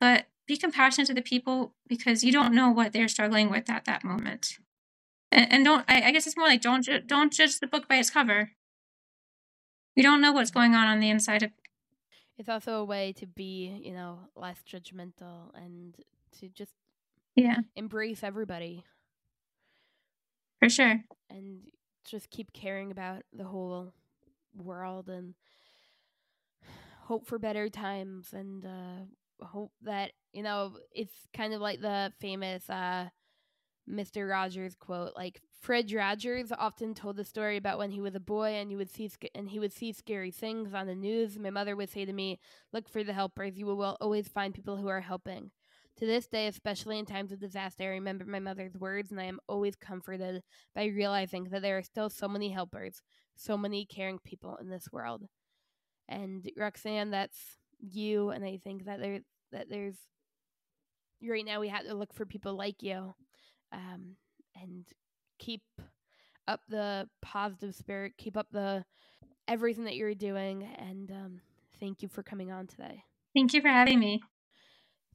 [0.00, 3.84] But be compassionate to the people because you don't know what they're struggling with at
[3.86, 4.58] that moment.
[5.32, 7.88] And, and don't I, I, guess it's more like don't ju- don't judge the book
[7.88, 8.52] by its cover.
[9.96, 11.50] You don't know what's going on on the inside of
[12.36, 15.96] it's also a way to be you know less judgmental and
[16.40, 16.72] to just
[17.34, 17.58] yeah.
[17.74, 18.84] embrace everybody.
[20.60, 21.00] For sure.
[21.30, 21.60] And
[22.04, 23.92] just keep caring about the whole
[24.56, 25.34] world and
[27.02, 32.12] hope for better times and uh, hope that you know it's kind of like the
[32.20, 33.08] famous uh,
[33.88, 34.28] Mr.
[34.28, 38.50] Rogers quote like Fred Rogers often told the story about when he was a boy
[38.54, 41.38] and he would see and he would see scary things on the news.
[41.38, 42.38] My mother would say to me,
[42.72, 43.56] "Look for the helpers.
[43.56, 45.50] You will always find people who are helping."
[45.98, 49.24] To this day, especially in times of disaster, I remember my mother's words, and I
[49.24, 50.42] am always comforted
[50.74, 53.00] by realizing that there are still so many helpers,
[53.36, 55.22] so many caring people in this world.
[56.08, 57.38] And Roxanne, that's
[57.80, 59.20] you, and I think that there
[59.52, 59.96] that there's
[61.22, 63.14] right now we have to look for people like you,
[63.72, 64.16] um,
[64.60, 64.84] and
[65.38, 65.62] keep
[66.48, 68.84] up the positive spirit, keep up the
[69.46, 71.40] everything that you're doing, and um,
[71.78, 73.04] thank you for coming on today.
[73.34, 74.22] Thank you for having me.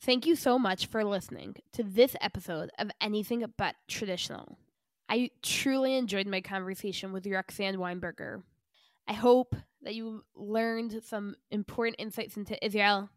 [0.02, 4.58] Thank you so much for listening to this episode of Anything But Traditional.
[5.10, 8.42] I truly enjoyed my conversation with Roxanne Weinberger.
[9.10, 13.10] I hope that you learned some important insights into Israel,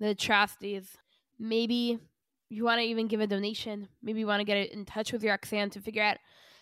[0.00, 0.96] the atrocities.
[1.38, 2.00] Maybe
[2.48, 3.86] you want to even give a donation.
[4.02, 6.16] Maybe you want to get in touch with Roxanne to figure out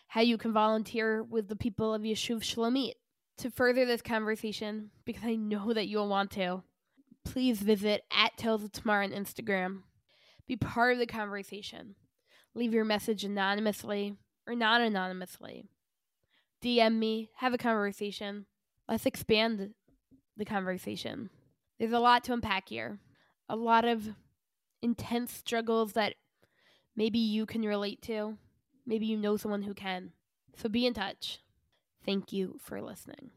[0.08, 2.92] how you can volunteer with the people of Yishuv Shlomit
[3.38, 6.62] to further this conversation because I know that you'll want to
[7.24, 9.82] please visit at Tales of Tamar on Instagram.
[10.46, 11.94] Be part of the conversation.
[12.54, 14.16] Leave your message anonymously
[14.46, 15.66] or not anonymously.
[16.62, 18.46] DM me, have a conversation.
[18.88, 19.74] Let's expand
[20.36, 21.30] the conversation.
[21.78, 22.98] There's a lot to unpack here.
[23.48, 24.08] A lot of
[24.82, 26.14] intense struggles that
[26.96, 28.36] maybe you can relate to.
[28.86, 30.12] Maybe you know someone who can.
[30.56, 31.40] So be in touch.
[32.04, 33.30] Thank you for listening.